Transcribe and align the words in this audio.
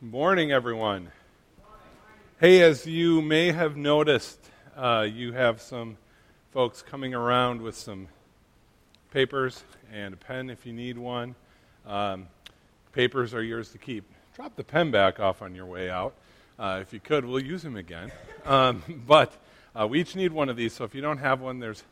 Good 0.00 0.10
morning, 0.10 0.50
everyone. 0.50 1.12
Hey, 2.40 2.62
as 2.62 2.84
you 2.84 3.22
may 3.22 3.52
have 3.52 3.76
noticed, 3.76 4.40
uh, 4.76 5.06
you 5.08 5.32
have 5.32 5.60
some 5.60 5.98
folks 6.50 6.82
coming 6.82 7.14
around 7.14 7.62
with 7.62 7.76
some 7.76 8.08
papers 9.12 9.62
and 9.92 10.14
a 10.14 10.16
pen 10.16 10.50
if 10.50 10.66
you 10.66 10.72
need 10.72 10.98
one. 10.98 11.36
Um, 11.86 12.26
papers 12.90 13.34
are 13.34 13.42
yours 13.42 13.68
to 13.68 13.78
keep. 13.78 14.02
Drop 14.34 14.56
the 14.56 14.64
pen 14.64 14.90
back 14.90 15.20
off 15.20 15.42
on 15.42 15.54
your 15.54 15.66
way 15.66 15.88
out. 15.88 16.12
Uh, 16.58 16.80
if 16.82 16.92
you 16.92 16.98
could, 16.98 17.24
we'll 17.24 17.38
use 17.38 17.62
them 17.62 17.76
again. 17.76 18.10
Um, 18.44 18.82
but 19.06 19.32
uh, 19.76 19.86
we 19.86 20.00
each 20.00 20.16
need 20.16 20.32
one 20.32 20.48
of 20.48 20.56
these, 20.56 20.72
so 20.72 20.82
if 20.82 20.92
you 20.92 21.02
don't 21.02 21.18
have 21.18 21.40
one, 21.40 21.60
there's 21.60 21.84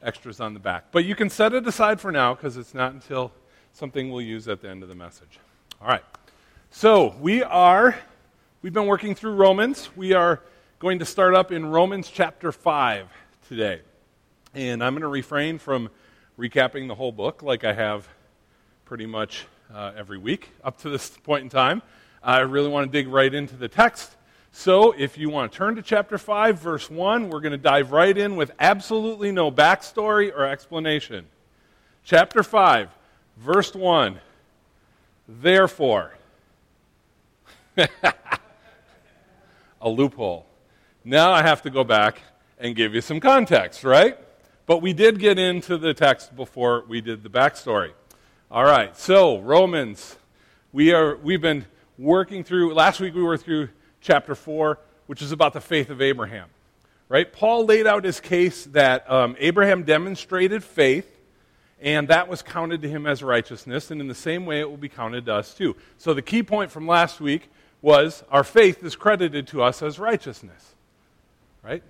extras 0.00 0.38
on 0.38 0.54
the 0.54 0.60
back. 0.60 0.92
But 0.92 1.04
you 1.04 1.16
can 1.16 1.28
set 1.28 1.54
it 1.54 1.66
aside 1.66 2.00
for 2.00 2.12
now 2.12 2.34
because 2.34 2.56
it's 2.56 2.72
not 2.72 2.92
until 2.92 3.32
something 3.74 4.08
we'll 4.10 4.22
use 4.22 4.46
at 4.46 4.60
the 4.62 4.68
end 4.70 4.84
of 4.84 4.88
the 4.88 4.94
message. 4.94 5.40
All 5.82 5.88
right. 5.88 6.04
So 6.70 7.14
we 7.20 7.42
are, 7.42 7.98
we've 8.62 8.72
been 8.72 8.86
working 8.86 9.16
through 9.16 9.34
Romans. 9.34 9.90
We 9.96 10.12
are 10.12 10.40
going 10.78 11.00
to 11.00 11.04
start 11.04 11.34
up 11.34 11.50
in 11.50 11.66
Romans 11.66 12.08
chapter 12.08 12.52
5 12.52 13.08
today. 13.48 13.80
And 14.54 14.82
I'm 14.82 14.92
going 14.92 15.02
to 15.02 15.08
refrain 15.08 15.58
from 15.58 15.90
recapping 16.38 16.86
the 16.86 16.94
whole 16.94 17.10
book 17.10 17.42
like 17.42 17.64
I 17.64 17.72
have 17.72 18.08
pretty 18.84 19.06
much 19.06 19.44
uh, 19.74 19.90
every 19.96 20.18
week 20.18 20.50
up 20.62 20.78
to 20.82 20.88
this 20.88 21.08
point 21.08 21.42
in 21.42 21.48
time. 21.48 21.82
I 22.22 22.40
really 22.40 22.68
want 22.68 22.90
to 22.90 22.96
dig 22.96 23.12
right 23.12 23.32
into 23.32 23.56
the 23.56 23.68
text. 23.68 24.14
So 24.52 24.92
if 24.92 25.18
you 25.18 25.30
want 25.30 25.50
to 25.50 25.58
turn 25.58 25.74
to 25.74 25.82
chapter 25.82 26.16
5, 26.16 26.60
verse 26.60 26.88
1, 26.88 27.28
we're 27.28 27.40
going 27.40 27.50
to 27.50 27.58
dive 27.58 27.90
right 27.90 28.16
in 28.16 28.36
with 28.36 28.52
absolutely 28.60 29.32
no 29.32 29.50
backstory 29.50 30.32
or 30.32 30.46
explanation. 30.46 31.26
Chapter 32.04 32.44
5, 32.44 32.88
verse 33.36 33.74
1. 33.74 34.20
Therefore, 35.28 36.14
a 37.76 37.88
loophole. 39.82 40.46
Now 41.04 41.32
I 41.32 41.42
have 41.42 41.62
to 41.62 41.70
go 41.70 41.84
back 41.84 42.20
and 42.58 42.74
give 42.74 42.94
you 42.94 43.00
some 43.00 43.20
context, 43.20 43.84
right? 43.84 44.18
But 44.66 44.80
we 44.80 44.92
did 44.92 45.18
get 45.18 45.38
into 45.38 45.76
the 45.76 45.92
text 45.92 46.34
before 46.34 46.84
we 46.88 47.00
did 47.00 47.22
the 47.22 47.28
backstory. 47.28 47.92
All 48.50 48.64
right, 48.64 48.96
so 48.96 49.40
Romans, 49.40 50.16
we 50.72 50.92
are, 50.92 51.16
we've 51.16 51.40
been 51.40 51.66
working 51.98 52.44
through, 52.44 52.72
last 52.72 53.00
week 53.00 53.14
we 53.14 53.22
were 53.22 53.36
through 53.36 53.68
chapter 54.00 54.34
4, 54.34 54.78
which 55.06 55.22
is 55.22 55.32
about 55.32 55.52
the 55.52 55.60
faith 55.60 55.90
of 55.90 56.00
Abraham, 56.00 56.48
right? 57.08 57.30
Paul 57.30 57.66
laid 57.66 57.86
out 57.86 58.04
his 58.04 58.20
case 58.20 58.64
that 58.66 59.10
um, 59.10 59.36
Abraham 59.38 59.82
demonstrated 59.82 60.62
faith, 60.62 61.13
and 61.84 62.08
that 62.08 62.28
was 62.28 62.40
counted 62.40 62.80
to 62.80 62.88
him 62.88 63.06
as 63.06 63.22
righteousness, 63.22 63.90
and 63.90 64.00
in 64.00 64.08
the 64.08 64.14
same 64.14 64.46
way 64.46 64.58
it 64.58 64.68
will 64.68 64.78
be 64.78 64.88
counted 64.88 65.26
to 65.26 65.34
us 65.34 65.52
too. 65.54 65.76
So 65.98 66.14
the 66.14 66.22
key 66.22 66.42
point 66.42 66.70
from 66.70 66.86
last 66.86 67.20
week 67.20 67.50
was 67.82 68.24
our 68.30 68.42
faith 68.42 68.82
is 68.82 68.96
credited 68.96 69.46
to 69.48 69.62
us 69.62 69.82
as 69.82 69.98
righteousness, 69.98 70.74
right? 71.62 71.82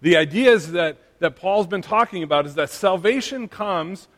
The 0.00 0.16
idea 0.16 0.50
is 0.52 0.72
that, 0.72 0.96
that 1.18 1.36
Paul's 1.36 1.66
been 1.66 1.82
talking 1.82 2.22
about 2.22 2.46
is 2.46 2.54
that 2.54 2.70
salvation 2.70 3.46
comes 3.46 4.08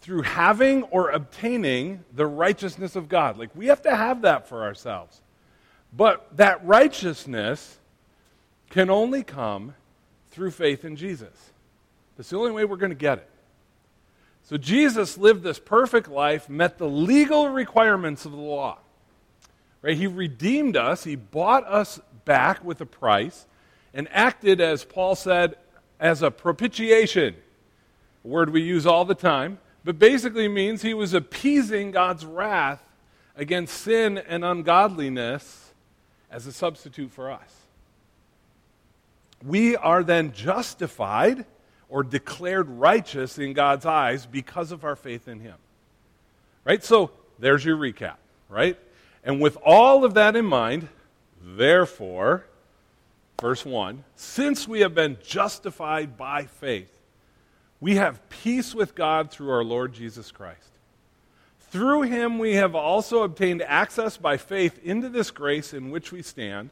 through 0.00 0.22
having 0.22 0.84
or 0.84 1.10
obtaining 1.10 2.04
the 2.14 2.26
righteousness 2.26 2.94
of 2.94 3.08
God. 3.08 3.36
Like, 3.36 3.50
we 3.56 3.66
have 3.66 3.82
to 3.82 3.96
have 3.96 4.22
that 4.22 4.48
for 4.48 4.62
ourselves. 4.62 5.20
But 5.96 6.36
that 6.36 6.64
righteousness 6.64 7.78
can 8.70 8.88
only 8.88 9.24
come 9.24 9.74
through 10.30 10.52
faith 10.52 10.84
in 10.84 10.94
Jesus. 10.94 11.50
That's 12.16 12.30
the 12.30 12.36
only 12.36 12.52
way 12.52 12.64
we're 12.64 12.76
going 12.76 12.90
to 12.90 12.96
get 12.96 13.18
it. 13.18 13.28
So, 14.44 14.58
Jesus 14.58 15.16
lived 15.16 15.42
this 15.42 15.58
perfect 15.58 16.08
life, 16.08 16.50
met 16.50 16.76
the 16.76 16.88
legal 16.88 17.48
requirements 17.48 18.26
of 18.26 18.32
the 18.32 18.38
law. 18.38 18.78
Right? 19.80 19.96
He 19.96 20.06
redeemed 20.06 20.76
us, 20.76 21.04
He 21.04 21.16
bought 21.16 21.66
us 21.66 21.98
back 22.26 22.62
with 22.62 22.80
a 22.80 22.86
price, 22.86 23.46
and 23.94 24.06
acted, 24.10 24.60
as 24.60 24.84
Paul 24.84 25.14
said, 25.14 25.56
as 25.98 26.20
a 26.20 26.30
propitiation, 26.30 27.36
a 28.22 28.28
word 28.28 28.50
we 28.50 28.62
use 28.62 28.86
all 28.86 29.06
the 29.06 29.14
time, 29.14 29.58
but 29.82 29.98
basically 29.98 30.48
means 30.48 30.82
He 30.82 30.92
was 30.92 31.14
appeasing 31.14 31.90
God's 31.90 32.26
wrath 32.26 32.82
against 33.36 33.74
sin 33.74 34.18
and 34.18 34.44
ungodliness 34.44 35.72
as 36.30 36.46
a 36.46 36.52
substitute 36.52 37.10
for 37.10 37.30
us. 37.30 37.62
We 39.42 39.74
are 39.76 40.02
then 40.02 40.32
justified 40.32 41.46
or 41.94 42.02
declared 42.02 42.68
righteous 42.68 43.38
in 43.38 43.52
God's 43.52 43.86
eyes 43.86 44.26
because 44.26 44.72
of 44.72 44.82
our 44.82 44.96
faith 44.96 45.28
in 45.28 45.38
Him. 45.38 45.54
Right? 46.64 46.82
So 46.82 47.12
there's 47.38 47.64
your 47.64 47.76
recap, 47.76 48.16
right? 48.48 48.76
And 49.22 49.40
with 49.40 49.56
all 49.64 50.04
of 50.04 50.14
that 50.14 50.34
in 50.34 50.44
mind, 50.44 50.88
therefore, 51.40 52.46
verse 53.40 53.64
1 53.64 54.02
since 54.16 54.66
we 54.66 54.80
have 54.80 54.92
been 54.92 55.18
justified 55.24 56.16
by 56.16 56.46
faith, 56.46 56.90
we 57.80 57.94
have 57.94 58.28
peace 58.28 58.74
with 58.74 58.96
God 58.96 59.30
through 59.30 59.50
our 59.50 59.62
Lord 59.62 59.92
Jesus 59.92 60.32
Christ. 60.32 60.70
Through 61.70 62.02
him 62.02 62.40
we 62.40 62.54
have 62.54 62.74
also 62.74 63.22
obtained 63.22 63.62
access 63.62 64.16
by 64.16 64.36
faith 64.36 64.80
into 64.82 65.08
this 65.08 65.30
grace 65.30 65.72
in 65.72 65.92
which 65.92 66.10
we 66.10 66.22
stand, 66.22 66.70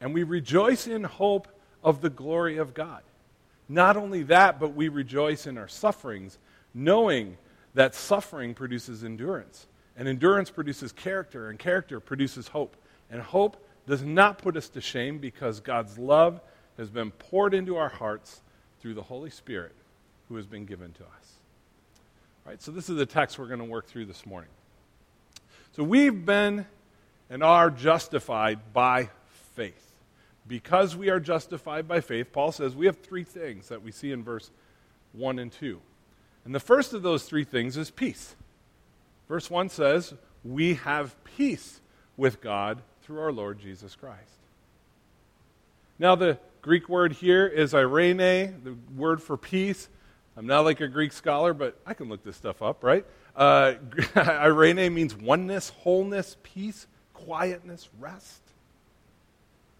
and 0.00 0.14
we 0.14 0.22
rejoice 0.22 0.86
in 0.86 1.04
hope 1.04 1.48
of 1.84 2.00
the 2.00 2.08
glory 2.08 2.56
of 2.56 2.72
God. 2.72 3.02
Not 3.68 3.96
only 3.96 4.22
that, 4.24 4.58
but 4.58 4.74
we 4.74 4.88
rejoice 4.88 5.46
in 5.46 5.58
our 5.58 5.68
sufferings, 5.68 6.38
knowing 6.72 7.36
that 7.74 7.94
suffering 7.94 8.54
produces 8.54 9.04
endurance 9.04 9.66
and 9.98 10.06
endurance 10.06 10.48
produces 10.48 10.92
character, 10.92 11.50
and 11.50 11.58
character 11.58 11.98
produces 11.98 12.48
hope. 12.48 12.76
And 13.10 13.20
hope 13.20 13.62
does 13.86 14.02
not 14.02 14.38
put 14.38 14.56
us 14.56 14.68
to 14.70 14.80
shame 14.80 15.18
because 15.18 15.58
God's 15.58 15.98
love 15.98 16.40
has 16.76 16.88
been 16.88 17.10
poured 17.10 17.52
into 17.52 17.76
our 17.76 17.88
hearts 17.88 18.40
through 18.80 18.94
the 18.94 19.02
Holy 19.02 19.30
Spirit 19.30 19.74
who 20.28 20.36
has 20.36 20.46
been 20.46 20.66
given 20.66 20.92
to 20.92 21.02
us. 21.02 21.32
All 22.46 22.52
right, 22.52 22.62
so 22.62 22.70
this 22.70 22.88
is 22.88 22.96
the 22.96 23.06
text 23.06 23.38
we're 23.38 23.48
going 23.48 23.58
to 23.58 23.64
work 23.64 23.86
through 23.86 24.04
this 24.06 24.24
morning. 24.24 24.50
So 25.72 25.82
we've 25.82 26.24
been 26.24 26.64
and 27.28 27.42
are 27.42 27.68
justified 27.68 28.72
by 28.72 29.10
faith. 29.56 29.87
Because 30.48 30.96
we 30.96 31.10
are 31.10 31.20
justified 31.20 31.86
by 31.86 32.00
faith, 32.00 32.32
Paul 32.32 32.52
says 32.52 32.74
we 32.74 32.86
have 32.86 32.98
three 32.98 33.24
things 33.24 33.68
that 33.68 33.82
we 33.82 33.92
see 33.92 34.10
in 34.10 34.24
verse 34.24 34.50
1 35.12 35.38
and 35.38 35.52
2. 35.52 35.80
And 36.44 36.54
the 36.54 36.60
first 36.60 36.94
of 36.94 37.02
those 37.02 37.24
three 37.24 37.44
things 37.44 37.76
is 37.76 37.90
peace. 37.90 38.34
Verse 39.28 39.50
1 39.50 39.68
says, 39.68 40.14
We 40.42 40.74
have 40.74 41.14
peace 41.36 41.80
with 42.16 42.40
God 42.40 42.80
through 43.02 43.20
our 43.20 43.32
Lord 43.32 43.58
Jesus 43.58 43.94
Christ. 43.94 44.38
Now, 45.98 46.14
the 46.14 46.38
Greek 46.62 46.88
word 46.88 47.12
here 47.12 47.46
is 47.46 47.74
eirene, 47.74 48.64
the 48.64 48.76
word 48.96 49.22
for 49.22 49.36
peace. 49.36 49.88
I'm 50.36 50.46
not 50.46 50.60
like 50.60 50.80
a 50.80 50.88
Greek 50.88 51.12
scholar, 51.12 51.52
but 51.52 51.78
I 51.84 51.92
can 51.92 52.08
look 52.08 52.22
this 52.22 52.36
stuff 52.36 52.62
up, 52.62 52.82
right? 52.82 53.04
Uh, 53.36 53.74
eirene 54.14 54.92
means 54.92 55.14
oneness, 55.14 55.68
wholeness, 55.70 56.36
peace, 56.42 56.86
quietness, 57.12 57.88
rest. 57.98 58.47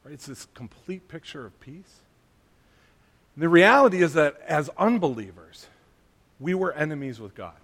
Right? 0.08 0.14
It's 0.14 0.24
this 0.24 0.46
complete 0.54 1.06
picture 1.06 1.44
of 1.44 1.60
peace. 1.60 2.00
And 3.34 3.42
the 3.42 3.48
reality 3.50 4.02
is 4.02 4.14
that 4.14 4.40
as 4.46 4.70
unbelievers, 4.78 5.66
we 6.40 6.54
were 6.54 6.72
enemies 6.72 7.20
with 7.20 7.34
God. 7.34 7.56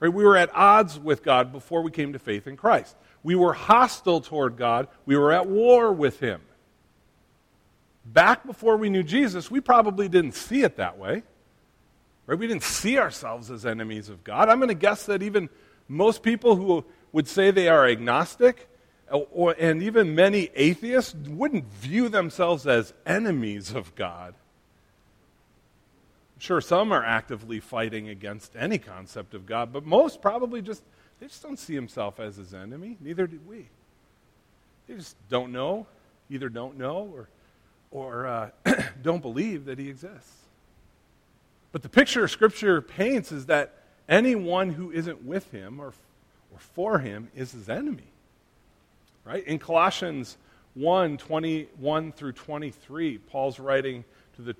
Right? 0.00 0.10
We 0.10 0.24
were 0.24 0.38
at 0.38 0.48
odds 0.54 0.98
with 0.98 1.22
God 1.22 1.52
before 1.52 1.82
we 1.82 1.90
came 1.90 2.14
to 2.14 2.18
faith 2.18 2.46
in 2.46 2.56
Christ. 2.56 2.96
We 3.22 3.34
were 3.34 3.52
hostile 3.52 4.22
toward 4.22 4.56
God. 4.56 4.88
We 5.04 5.18
were 5.18 5.30
at 5.30 5.46
war 5.46 5.92
with 5.92 6.18
Him. 6.18 6.40
Back 8.06 8.46
before 8.46 8.78
we 8.78 8.88
knew 8.88 9.02
Jesus, 9.02 9.50
we 9.50 9.60
probably 9.60 10.08
didn't 10.08 10.32
see 10.32 10.62
it 10.62 10.76
that 10.76 10.96
way. 10.96 11.24
Right? 12.26 12.38
We 12.38 12.46
didn't 12.46 12.62
see 12.62 12.96
ourselves 12.96 13.50
as 13.50 13.66
enemies 13.66 14.08
of 14.08 14.24
God. 14.24 14.48
I'm 14.48 14.60
going 14.60 14.68
to 14.68 14.74
guess 14.74 15.04
that 15.06 15.22
even 15.22 15.50
most 15.88 16.22
people 16.22 16.56
who 16.56 16.86
would 17.12 17.28
say 17.28 17.50
they 17.50 17.68
are 17.68 17.86
agnostic, 17.86 18.66
or, 19.10 19.54
and 19.58 19.82
even 19.82 20.14
many 20.14 20.50
atheists, 20.54 21.14
wouldn't 21.14 21.64
view 21.72 22.08
themselves 22.08 22.66
as 22.66 22.92
enemies 23.06 23.72
of 23.72 23.94
God. 23.94 24.34
Sure, 26.38 26.60
some 26.60 26.92
are 26.92 27.04
actively 27.04 27.58
fighting 27.58 28.08
against 28.08 28.54
any 28.54 28.78
concept 28.78 29.34
of 29.34 29.46
God, 29.46 29.72
but 29.72 29.84
most 29.84 30.22
probably 30.22 30.62
just, 30.62 30.82
they 31.18 31.26
just 31.26 31.42
don't 31.42 31.58
see 31.58 31.74
himself 31.74 32.20
as 32.20 32.36
his 32.36 32.54
enemy. 32.54 32.96
Neither 33.00 33.26
do 33.26 33.40
we. 33.48 33.66
They 34.86 34.94
just 34.94 35.16
don't 35.28 35.52
know, 35.52 35.86
either 36.30 36.48
don't 36.48 36.78
know 36.78 37.10
or, 37.12 37.28
or 37.90 38.26
uh, 38.26 38.50
don't 39.02 39.20
believe 39.20 39.64
that 39.64 39.78
he 39.78 39.88
exists. 39.88 40.32
But 41.72 41.82
the 41.82 41.88
picture 41.88 42.26
Scripture 42.28 42.80
paints 42.80 43.32
is 43.32 43.46
that 43.46 43.74
anyone 44.08 44.70
who 44.70 44.90
isn't 44.90 45.24
with 45.24 45.50
him 45.50 45.80
or, 45.80 45.88
or 45.88 46.58
for 46.58 47.00
him 47.00 47.30
is 47.34 47.52
his 47.52 47.68
enemy. 47.68 48.04
Right? 49.28 49.46
In 49.46 49.58
Colossians 49.58 50.38
1 50.72 51.18
21 51.18 52.12
through 52.12 52.32
23, 52.32 53.18
Paul's 53.18 53.58
writing 53.58 54.04
to 54.36 54.42
the 54.42 54.56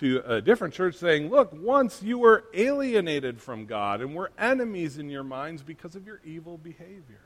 to 0.00 0.22
a 0.26 0.42
different 0.42 0.74
church 0.74 0.96
saying, 0.96 1.30
Look, 1.30 1.50
once 1.54 2.02
you 2.02 2.18
were 2.18 2.44
alienated 2.52 3.40
from 3.40 3.64
God 3.64 4.02
and 4.02 4.14
were 4.14 4.30
enemies 4.38 4.98
in 4.98 5.08
your 5.08 5.24
minds 5.24 5.62
because 5.62 5.96
of 5.96 6.06
your 6.06 6.20
evil 6.26 6.58
behavior. 6.58 7.22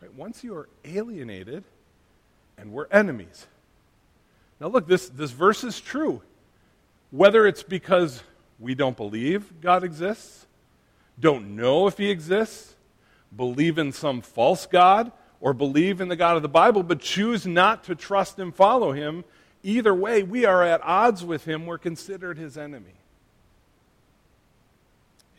Right? 0.00 0.14
Once 0.14 0.44
you 0.44 0.54
are 0.54 0.68
alienated 0.84 1.64
and 2.56 2.72
we're 2.72 2.86
enemies. 2.92 3.48
Now, 4.60 4.68
look, 4.68 4.86
this, 4.86 5.08
this 5.08 5.32
verse 5.32 5.64
is 5.64 5.80
true. 5.80 6.22
Whether 7.10 7.48
it's 7.48 7.64
because 7.64 8.22
we 8.60 8.76
don't 8.76 8.96
believe 8.96 9.60
God 9.60 9.82
exists, 9.82 10.46
don't 11.18 11.56
know 11.56 11.88
if 11.88 11.98
He 11.98 12.10
exists, 12.10 12.76
believe 13.34 13.78
in 13.78 13.92
some 13.92 14.20
false 14.20 14.66
God, 14.66 15.12
or 15.40 15.54
believe 15.54 16.00
in 16.00 16.08
the 16.08 16.16
God 16.16 16.36
of 16.36 16.42
the 16.42 16.48
Bible, 16.48 16.82
but 16.82 17.00
choose 17.00 17.46
not 17.46 17.84
to 17.84 17.94
trust 17.94 18.38
and 18.38 18.54
follow 18.54 18.92
Him, 18.92 19.24
either 19.62 19.94
way, 19.94 20.22
we 20.22 20.44
are 20.44 20.62
at 20.62 20.82
odds 20.82 21.24
with 21.24 21.44
Him. 21.44 21.66
We're 21.66 21.78
considered 21.78 22.36
His 22.36 22.58
enemy. 22.58 22.94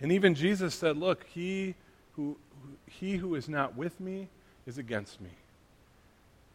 And 0.01 0.11
even 0.11 0.33
Jesus 0.33 0.73
said, 0.73 0.97
Look, 0.97 1.25
he 1.27 1.75
who, 2.15 2.37
he 2.87 3.17
who 3.17 3.35
is 3.35 3.47
not 3.47 3.77
with 3.77 3.99
me 3.99 4.27
is 4.65 4.77
against 4.77 5.21
me. 5.21 5.29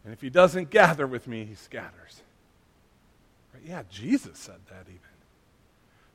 And 0.03 0.13
if 0.13 0.21
he 0.21 0.29
doesn't 0.29 0.69
gather 0.69 1.07
with 1.07 1.27
me, 1.27 1.45
he 1.45 1.55
scatters. 1.55 2.21
Right? 3.53 3.63
Yeah, 3.65 3.83
Jesus 3.89 4.37
said 4.37 4.59
that 4.69 4.83
even. 4.87 5.16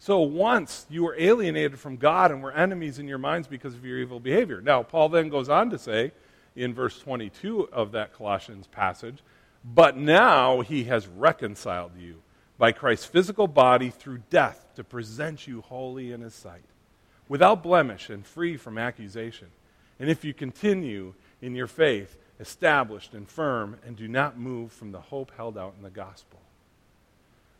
So 0.03 0.19
once 0.19 0.85
you 0.91 1.05
were 1.05 1.15
alienated 1.17 1.79
from 1.79 1.97
God 1.97 2.33
and 2.33 2.43
were 2.43 2.51
enemies 2.51 2.99
in 2.99 3.07
your 3.07 3.19
minds 3.19 3.47
because 3.47 3.75
of 3.75 3.85
your 3.85 3.99
evil 3.99 4.19
behavior. 4.19 4.61
Now, 4.61 4.83
Paul 4.83 5.11
then 5.11 5.29
goes 5.29 5.49
on 5.49 5.71
to 5.71 5.79
say 5.79 6.11
in 6.57 6.75
verse 6.75 6.99
22 6.99 7.69
of 7.69 7.93
that 7.93 8.13
Colossians 8.13 8.67
passage, 8.67 9.23
but 9.65 9.97
now 9.97 10.61
he 10.63 10.83
has 10.85 11.07
reconciled 11.07 11.93
you 11.97 12.21
by 12.59 12.73
Christ's 12.73 13.07
physical 13.07 13.47
body 13.47 13.91
through 13.91 14.25
death 14.29 14.67
to 14.75 14.83
present 14.83 15.47
you 15.47 15.61
holy 15.61 16.11
in 16.11 16.21
his 16.21 16.35
sight, 16.35 16.65
without 17.29 17.63
blemish 17.63 18.11
and 18.11 18.27
free 18.27 18.57
from 18.57 18.79
accusation. 18.79 19.53
And 20.01 20.11
if 20.11 20.25
you 20.25 20.35
continue 20.35 21.15
in 21.41 21.55
your 21.55 21.69
faith, 21.69 22.17
established 22.41 23.15
and 23.15 23.29
firm, 23.29 23.77
and 23.87 23.95
do 23.95 24.09
not 24.09 24.37
move 24.37 24.73
from 24.73 24.91
the 24.91 25.01
hope 25.01 25.31
held 25.37 25.57
out 25.57 25.75
in 25.77 25.85
the 25.85 25.91
gospel. 25.91 26.41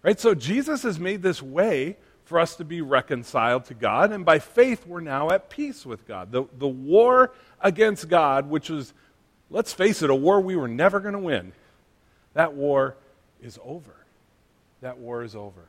Right? 0.03 0.19
So 0.19 0.35
Jesus 0.35 0.83
has 0.83 0.99
made 0.99 1.23
this 1.23 1.41
way 1.41 1.99
for 2.25 2.39
us 2.39 2.57
to 2.57 2.65
be 2.65 2.81
reconciled 2.81 3.65
to 3.67 3.75
God, 3.75 4.13
and 4.13 4.25
by 4.25 4.39
faith, 4.39 4.87
we're 4.87 5.01
now 5.01 5.31
at 5.31 5.51
peace 5.51 5.85
with 5.85 6.07
God. 6.07 6.33
The, 6.33 6.45
the 6.59 6.69
war 6.69 7.33
against 7.61 8.09
God, 8.09 8.49
which 8.49 8.71
was, 8.71 8.95
let's 9.51 9.73
face 9.73 10.03
it, 10.03 10.11
a 10.11 10.15
war 10.15 10.41
we 10.41 10.57
were 10.57 10.69
never 10.69 11.01
going 11.01 11.15
to 11.15 11.19
win, 11.19 11.53
that 12.35 12.55
war 12.55 12.97
is 13.43 13.59
over. 13.65 13.95
That 14.81 14.99
war 14.99 15.23
is 15.23 15.37
over. 15.37 15.69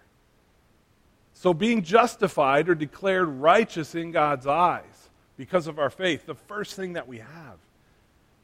So, 1.33 1.53
being 1.53 1.83
justified 1.83 2.69
or 2.69 2.75
declared 2.75 3.27
righteous 3.27 3.95
in 3.95 4.11
God's 4.11 4.47
eyes 4.47 5.09
because 5.35 5.67
of 5.67 5.79
our 5.79 5.89
faith, 5.89 6.25
the 6.25 6.35
first 6.35 6.75
thing 6.75 6.93
that 6.93 7.07
we 7.07 7.17
have 7.17 7.57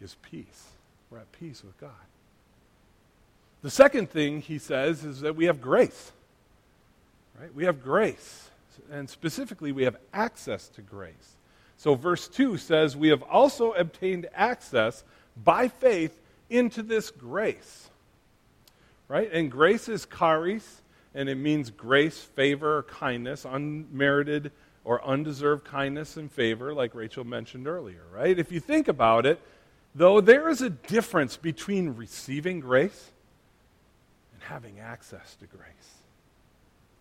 is 0.01 0.15
peace. 0.29 0.65
We're 1.09 1.19
at 1.19 1.31
peace 1.31 1.63
with 1.63 1.79
God. 1.79 1.91
The 3.61 3.69
second 3.69 4.09
thing 4.09 4.41
he 4.41 4.57
says 4.57 5.03
is 5.03 5.21
that 5.21 5.35
we 5.35 5.45
have 5.45 5.61
grace. 5.61 6.11
Right? 7.39 7.53
We 7.53 7.65
have 7.65 7.81
grace. 7.81 8.49
And 8.91 9.09
specifically, 9.09 9.71
we 9.71 9.83
have 9.83 9.97
access 10.13 10.67
to 10.69 10.81
grace. 10.81 11.35
So, 11.77 11.95
verse 11.95 12.27
2 12.27 12.57
says, 12.57 12.97
We 12.97 13.09
have 13.09 13.23
also 13.23 13.71
obtained 13.73 14.27
access 14.33 15.03
by 15.41 15.67
faith 15.67 16.19
into 16.49 16.83
this 16.83 17.11
grace. 17.11 17.89
Right? 19.07 19.31
And 19.31 19.49
grace 19.49 19.87
is 19.87 20.05
charis, 20.05 20.81
and 21.15 21.29
it 21.29 21.35
means 21.35 21.69
grace, 21.69 22.19
favor, 22.19 22.77
or 22.77 22.83
kindness, 22.83 23.45
unmerited 23.45 24.51
or 24.83 25.05
undeserved 25.05 25.65
kindness 25.65 26.17
and 26.17 26.31
favor, 26.31 26.73
like 26.73 26.95
Rachel 26.95 27.23
mentioned 27.23 27.67
earlier. 27.67 28.03
Right? 28.13 28.37
If 28.37 28.51
you 28.51 28.59
think 28.59 28.87
about 28.87 29.25
it, 29.25 29.39
though, 29.95 30.19
there 30.19 30.49
is 30.49 30.61
a 30.61 30.69
difference 30.69 31.37
between 31.37 31.95
receiving 31.95 32.59
grace 32.59 33.11
and 34.33 34.43
having 34.43 34.79
access 34.79 35.35
to 35.35 35.45
grace. 35.45 35.98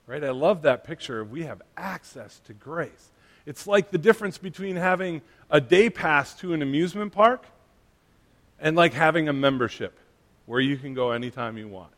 Right? 0.08 0.24
I 0.24 0.30
love 0.30 0.62
that 0.62 0.84
picture 0.84 1.20
of 1.20 1.30
we 1.30 1.42
have 1.44 1.60
access 1.76 2.40
to 2.46 2.54
grace. 2.54 3.10
It's 3.44 3.66
like 3.66 3.90
the 3.90 3.98
difference 3.98 4.38
between 4.38 4.74
having 4.74 5.20
a 5.50 5.60
day 5.60 5.90
pass 5.90 6.34
to 6.36 6.54
an 6.54 6.62
amusement 6.62 7.12
park 7.12 7.44
and 8.58 8.74
like 8.74 8.94
having 8.94 9.28
a 9.28 9.34
membership 9.34 9.98
where 10.46 10.60
you 10.60 10.78
can 10.78 10.94
go 10.94 11.10
anytime 11.10 11.58
you 11.58 11.68
want. 11.68 11.92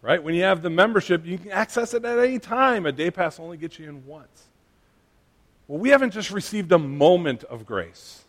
Right? 0.00 0.22
When 0.22 0.36
you 0.36 0.44
have 0.44 0.62
the 0.62 0.70
membership, 0.70 1.26
you 1.26 1.38
can 1.38 1.50
access 1.50 1.92
it 1.92 2.04
at 2.04 2.18
any 2.18 2.38
time. 2.38 2.86
A 2.86 2.92
day 2.92 3.10
pass 3.10 3.40
only 3.40 3.56
gets 3.56 3.80
you 3.80 3.88
in 3.88 4.06
once. 4.06 4.44
Well, 5.66 5.80
we 5.80 5.88
haven't 5.90 6.12
just 6.12 6.30
received 6.30 6.70
a 6.70 6.78
moment 6.78 7.42
of 7.44 7.66
grace 7.66 8.22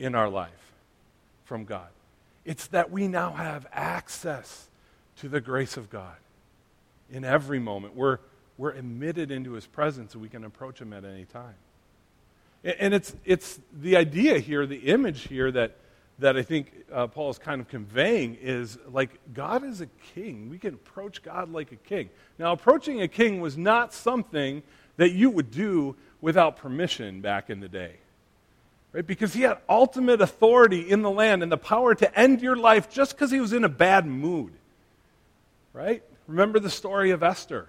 in 0.00 0.16
our 0.16 0.28
life 0.28 0.50
from 1.44 1.64
God, 1.64 1.88
it's 2.44 2.66
that 2.68 2.90
we 2.90 3.06
now 3.06 3.32
have 3.32 3.66
access 3.72 4.68
to 5.18 5.28
the 5.28 5.40
grace 5.40 5.76
of 5.76 5.88
God 5.88 6.16
in 7.12 7.24
every 7.24 7.60
moment. 7.60 7.94
We're, 7.94 8.18
we're 8.58 8.70
admitted 8.70 9.30
into 9.30 9.52
his 9.52 9.66
presence 9.66 10.14
and 10.14 10.22
we 10.22 10.28
can 10.28 10.44
approach 10.44 10.80
him 10.80 10.92
at 10.92 11.04
any 11.04 11.26
time. 11.26 11.54
And 12.64 12.94
it's, 12.94 13.14
it's 13.24 13.60
the 13.72 13.96
idea 13.96 14.38
here, 14.38 14.66
the 14.66 14.76
image 14.76 15.28
here 15.28 15.50
that, 15.52 15.76
that 16.20 16.36
I 16.36 16.42
think 16.42 16.72
uh, 16.92 17.08
Paul 17.08 17.30
is 17.30 17.38
kind 17.38 17.60
of 17.60 17.68
conveying 17.68 18.38
is 18.40 18.78
like 18.90 19.18
God 19.34 19.64
is 19.64 19.80
a 19.80 19.88
king. 20.14 20.48
We 20.48 20.58
can 20.58 20.74
approach 20.74 21.22
God 21.22 21.52
like 21.52 21.72
a 21.72 21.76
king. 21.76 22.08
Now, 22.38 22.52
approaching 22.52 23.02
a 23.02 23.08
king 23.08 23.40
was 23.40 23.56
not 23.58 23.92
something 23.92 24.62
that 24.96 25.10
you 25.10 25.30
would 25.30 25.50
do 25.50 25.96
without 26.20 26.56
permission 26.56 27.20
back 27.20 27.50
in 27.50 27.60
the 27.60 27.68
day. 27.68 27.96
Right? 28.92 29.06
Because 29.06 29.32
he 29.32 29.42
had 29.42 29.58
ultimate 29.68 30.20
authority 30.20 30.88
in 30.88 31.02
the 31.02 31.10
land 31.10 31.42
and 31.42 31.50
the 31.50 31.56
power 31.56 31.94
to 31.94 32.18
end 32.18 32.42
your 32.42 32.56
life 32.56 32.90
just 32.90 33.12
because 33.12 33.30
he 33.30 33.40
was 33.40 33.52
in 33.52 33.64
a 33.64 33.68
bad 33.68 34.06
mood. 34.06 34.52
Right? 35.72 36.04
Remember 36.32 36.58
the 36.58 36.70
story 36.70 37.10
of 37.10 37.22
Esther. 37.22 37.68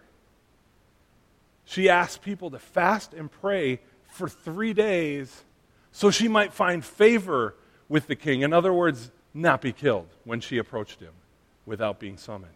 She 1.65 1.89
asked 1.89 2.21
people 2.21 2.49
to 2.51 2.59
fast 2.59 3.13
and 3.13 3.29
pray 3.29 3.81
for 4.07 4.29
three 4.29 4.71
days 4.71 5.43
so 5.91 6.09
she 6.09 6.29
might 6.29 6.53
find 6.53 6.83
favor 6.83 7.55
with 7.89 8.07
the 8.07 8.15
king. 8.15 8.41
In 8.41 8.53
other 8.53 8.71
words, 8.71 9.11
not 9.33 9.59
be 9.59 9.73
killed 9.73 10.07
when 10.23 10.39
she 10.39 10.59
approached 10.59 11.01
him 11.01 11.11
without 11.65 11.99
being 11.99 12.15
summoned. 12.15 12.53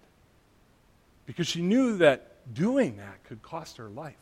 Because 1.25 1.45
she 1.45 1.61
knew 1.61 1.97
that 1.97 2.53
doing 2.53 2.95
that 2.95 3.25
could 3.25 3.41
cost 3.41 3.75
her 3.75 3.89
life. 3.89 4.15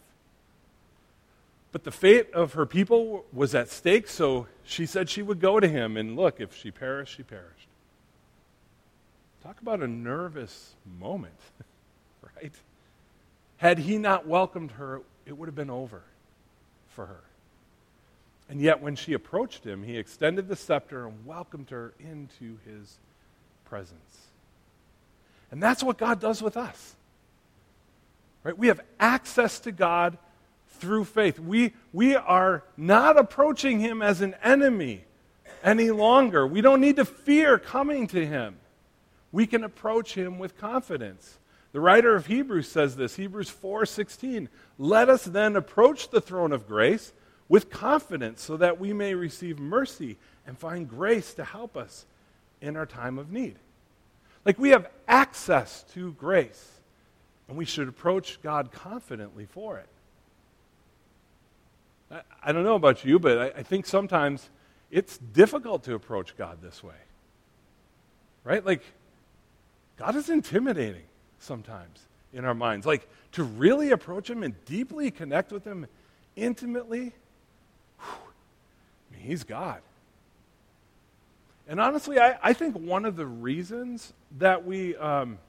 But 1.72 1.84
the 1.84 1.92
fate 1.92 2.32
of 2.34 2.54
her 2.54 2.66
people 2.66 3.26
was 3.32 3.54
at 3.54 3.70
stake, 3.70 4.08
so 4.08 4.48
she 4.64 4.88
said 4.88 5.08
she 5.08 5.22
would 5.22 5.40
go 5.40 5.60
to 5.60 5.68
him. 5.68 5.98
And 5.98 6.16
look, 6.16 6.42
if 6.42 6.58
she 6.58 6.72
perished, 6.72 7.16
she 7.16 7.22
perished. 7.22 7.68
Talk 9.46 9.62
about 9.62 9.84
a 9.84 9.88
nervous 9.88 10.74
moment, 11.00 11.36
right? 12.36 12.54
Had 13.58 13.80
he 13.80 13.98
not 13.98 14.28
welcomed 14.28 14.72
her, 14.72 15.02
it 15.26 15.38
would 15.38 15.48
have 15.48 15.56
been 15.56 15.70
over 15.70 16.04
for 16.90 17.06
her. 17.06 17.24
And 18.50 18.62
yet, 18.62 18.82
when 18.82 18.96
she 18.96 19.14
approached 19.14 19.64
him, 19.64 19.82
he 19.82 19.98
extended 19.98 20.48
the 20.48 20.56
scepter 20.56 21.08
and 21.08 21.26
welcomed 21.26 21.72
her 21.72 21.94
into 22.00 22.58
his 22.66 22.98
presence. 23.66 24.28
And 25.50 25.62
that's 25.62 25.84
what 25.84 25.98
God 25.98 26.20
does 26.20 26.44
with 26.44 26.56
us. 26.56 26.96
Right? 28.44 28.58
We 28.58 28.68
have 28.68 28.82
access 29.00 29.60
to 29.62 29.72
God 29.72 30.18
through 30.70 31.06
faith. 31.06 31.40
We, 31.40 31.74
we 31.92 32.16
are 32.16 32.64
not 32.78 33.18
approaching 33.18 33.80
him 33.80 34.04
as 34.04 34.22
an 34.22 34.36
enemy 34.44 35.06
any 35.64 35.90
longer. 35.90 36.46
We 36.46 36.62
don't 36.62 36.82
need 36.82 36.98
to 36.98 37.06
fear 37.06 37.58
coming 37.58 38.06
to 38.08 38.24
him 38.24 38.58
we 39.36 39.46
can 39.46 39.66
approach 39.66 40.14
him 40.14 40.40
with 40.40 40.58
confidence. 40.58 41.40
The 41.76 41.82
writer 41.82 42.16
of 42.16 42.28
Hebrews 42.28 42.70
says 42.70 42.96
this, 42.96 43.18
Hebrews 43.18 43.50
4:16, 43.50 44.48
"Let 44.78 45.10
us 45.10 45.26
then 45.26 45.58
approach 45.58 46.10
the 46.10 46.22
throne 46.22 46.54
of 46.54 46.70
grace 46.70 47.12
with 47.50 47.70
confidence 47.70 48.42
so 48.42 48.56
that 48.56 48.80
we 48.80 48.94
may 48.94 49.14
receive 49.14 49.60
mercy 49.60 50.18
and 50.48 50.58
find 50.58 50.90
grace 50.90 51.34
to 51.34 51.44
help 51.44 51.76
us 51.76 52.06
in 52.62 52.78
our 52.78 52.86
time 52.86 53.20
of 53.20 53.30
need." 53.30 53.60
Like 54.46 54.58
we 54.58 54.70
have 54.70 54.90
access 55.06 55.84
to 55.92 56.14
grace, 56.14 56.80
and 57.50 57.58
we 57.58 57.66
should 57.66 57.90
approach 57.90 58.42
God 58.42 58.72
confidently 58.72 59.46
for 59.46 59.78
it. 59.78 59.90
I, 62.42 62.54
don't 62.54 62.64
know 62.64 62.76
about 62.76 63.04
you, 63.04 63.20
but 63.20 63.54
I 63.54 63.64
think 63.64 63.86
sometimes 63.86 64.50
it's 64.92 65.18
difficult 65.18 65.84
to 65.84 65.94
approach 65.94 66.38
God 66.38 66.62
this 66.62 66.82
way. 66.82 67.02
Right? 68.46 68.66
Like 68.66 68.82
God 69.98 70.16
is 70.16 70.30
intimidating 70.30 71.04
sometimes 71.46 72.08
in 72.34 72.46
our 72.46 72.54
minds. 72.54 72.86
Like 72.86 73.08
to 73.34 73.44
really 73.44 73.92
approach 73.92 74.30
Him 74.30 74.44
and 74.44 74.54
deeply 74.66 75.12
connect 75.12 75.52
with 75.52 75.64
Him 75.64 75.88
intimately, 76.36 77.14
whew, 78.00 78.32
I 79.12 79.16
mean, 79.16 79.26
He's 79.26 79.44
God. 79.44 79.82
And 81.68 81.80
honestly, 81.80 82.20
I, 82.20 82.38
I, 82.44 82.54
think 82.54 82.76
one 82.76 83.06
of 83.06 83.16
the 83.16 83.26
reasons 83.26 84.14
that 84.38 84.66
we 84.66 84.96
um, 84.98 85.40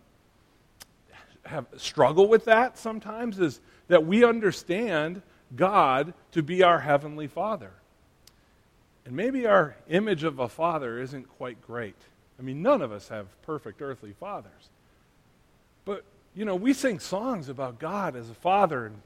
have 1.44 1.66
struggle 1.76 2.26
with 2.26 2.46
that 2.46 2.78
sometimes 2.78 3.38
is 3.38 3.60
that 3.88 4.06
we 4.06 4.24
understand 4.24 5.20
God 5.54 6.14
to 6.32 6.42
be 6.42 6.62
our 6.62 6.80
heavenly 6.80 7.26
Father. 7.26 7.72
And 9.04 9.14
maybe 9.14 9.46
our 9.46 9.76
image 9.88 10.24
of 10.24 10.38
a 10.38 10.48
father 10.48 10.98
isn't 10.98 11.28
quite 11.36 11.60
great. 11.62 11.96
I 12.38 12.42
mean, 12.42 12.62
none 12.62 12.82
of 12.82 12.92
us 12.92 13.08
have 13.08 13.26
perfect 13.42 13.80
earthly 13.80 14.12
fathers. 14.12 14.70
But, 15.86 16.04
you 16.34 16.44
know, 16.44 16.56
we 16.56 16.74
sing 16.74 16.98
songs 16.98 17.48
about 17.48 17.78
God 17.78 18.14
as 18.14 18.28
a 18.28 18.34
father 18.34 18.84
and 18.84 19.00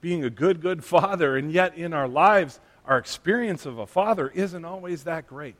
being 0.00 0.22
a 0.22 0.30
good, 0.30 0.60
good 0.60 0.84
father, 0.84 1.36
and 1.36 1.50
yet 1.50 1.76
in 1.76 1.92
our 1.92 2.06
lives, 2.06 2.60
our 2.86 2.98
experience 2.98 3.66
of 3.66 3.78
a 3.78 3.86
father 3.86 4.28
isn't 4.28 4.64
always 4.64 5.04
that 5.04 5.26
great. 5.26 5.56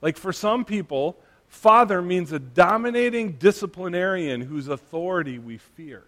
Like 0.00 0.16
for 0.16 0.32
some 0.32 0.64
people, 0.64 1.16
father 1.48 2.00
means 2.00 2.30
a 2.30 2.38
dominating 2.38 3.32
disciplinarian 3.32 4.40
whose 4.40 4.68
authority 4.68 5.40
we 5.40 5.58
fear. 5.58 6.04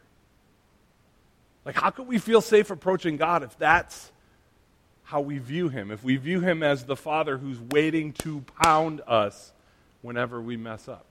Like, 1.65 1.75
how 1.75 1.91
could 1.91 2.07
we 2.07 2.19
feel 2.19 2.41
safe 2.41 2.71
approaching 2.71 3.17
God 3.17 3.43
if 3.43 3.59
that's 3.59 4.13
how 5.05 5.23
we 5.23 5.39
view 5.39 5.69
him? 5.71 5.91
If 5.91 6.05
we 6.05 6.17
view 6.17 6.41
him 6.41 6.63
as 6.63 6.85
the 6.85 6.97
father 6.97 7.39
who's 7.39 7.59
waiting 7.59 8.13
to 8.15 8.45
pound 8.63 9.01
us 9.07 9.53
whenever 10.03 10.41
we 10.41 10.57
mess 10.57 10.89
up? 10.89 11.07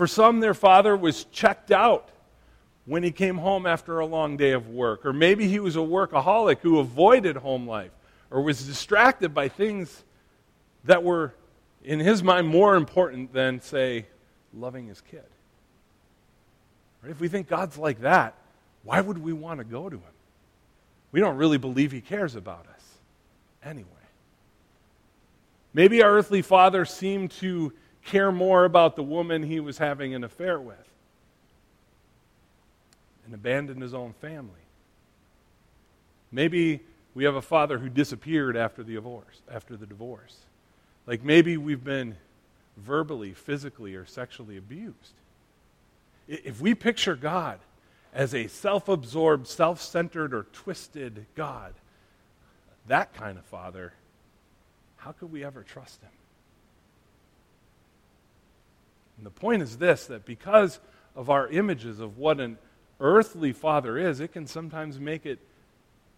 For 0.00 0.06
some, 0.06 0.40
their 0.40 0.54
father 0.54 0.96
was 0.96 1.24
checked 1.24 1.70
out 1.70 2.08
when 2.86 3.02
he 3.02 3.10
came 3.10 3.36
home 3.36 3.66
after 3.66 3.98
a 3.98 4.06
long 4.06 4.38
day 4.38 4.52
of 4.52 4.70
work. 4.70 5.04
Or 5.04 5.12
maybe 5.12 5.46
he 5.46 5.60
was 5.60 5.76
a 5.76 5.80
workaholic 5.80 6.60
who 6.60 6.78
avoided 6.78 7.36
home 7.36 7.68
life 7.68 7.90
or 8.30 8.40
was 8.40 8.66
distracted 8.66 9.34
by 9.34 9.48
things 9.48 10.02
that 10.84 11.04
were, 11.04 11.34
in 11.84 12.00
his 12.00 12.22
mind, 12.22 12.48
more 12.48 12.76
important 12.76 13.34
than, 13.34 13.60
say, 13.60 14.06
loving 14.54 14.86
his 14.86 15.02
kid. 15.02 15.26
Right? 17.02 17.10
If 17.10 17.20
we 17.20 17.28
think 17.28 17.46
God's 17.46 17.76
like 17.76 18.00
that, 18.00 18.36
why 18.84 19.02
would 19.02 19.18
we 19.18 19.34
want 19.34 19.58
to 19.58 19.64
go 19.64 19.90
to 19.90 19.96
him? 19.96 20.14
We 21.12 21.20
don't 21.20 21.36
really 21.36 21.58
believe 21.58 21.92
he 21.92 22.00
cares 22.00 22.36
about 22.36 22.64
us 22.74 22.84
anyway. 23.62 23.86
Maybe 25.74 26.02
our 26.02 26.10
earthly 26.10 26.40
father 26.40 26.86
seemed 26.86 27.32
to 27.32 27.74
care 28.10 28.32
more 28.32 28.64
about 28.64 28.96
the 28.96 29.02
woman 29.02 29.42
he 29.42 29.60
was 29.60 29.78
having 29.78 30.14
an 30.14 30.24
affair 30.24 30.60
with 30.60 30.76
and 33.24 33.34
abandoned 33.34 33.80
his 33.80 33.94
own 33.94 34.12
family. 34.14 34.50
Maybe 36.32 36.80
we 37.14 37.24
have 37.24 37.36
a 37.36 37.42
father 37.42 37.78
who 37.78 37.88
disappeared 37.88 38.56
after 38.56 38.82
the 38.82 38.94
divorce, 38.94 39.40
after 39.50 39.76
the 39.76 39.86
divorce. 39.86 40.36
Like 41.06 41.22
maybe 41.22 41.56
we've 41.56 41.84
been 41.84 42.16
verbally, 42.76 43.32
physically, 43.32 43.94
or 43.94 44.06
sexually 44.06 44.56
abused. 44.56 45.14
If 46.26 46.60
we 46.60 46.74
picture 46.74 47.14
God 47.14 47.60
as 48.12 48.34
a 48.34 48.48
self 48.48 48.88
absorbed, 48.88 49.46
self 49.46 49.80
centered, 49.80 50.34
or 50.34 50.44
twisted 50.52 51.26
God, 51.36 51.74
that 52.88 53.14
kind 53.14 53.38
of 53.38 53.44
father, 53.44 53.92
how 54.96 55.12
could 55.12 55.32
we 55.32 55.44
ever 55.44 55.62
trust 55.62 56.00
him? 56.02 56.10
And 59.20 59.26
the 59.26 59.30
point 59.30 59.60
is 59.60 59.76
this 59.76 60.06
that 60.06 60.24
because 60.24 60.80
of 61.14 61.28
our 61.28 61.46
images 61.48 62.00
of 62.00 62.16
what 62.16 62.40
an 62.40 62.56
earthly 63.00 63.52
father 63.52 63.98
is, 63.98 64.18
it 64.18 64.32
can 64.32 64.46
sometimes 64.46 64.98
make 64.98 65.26
it 65.26 65.38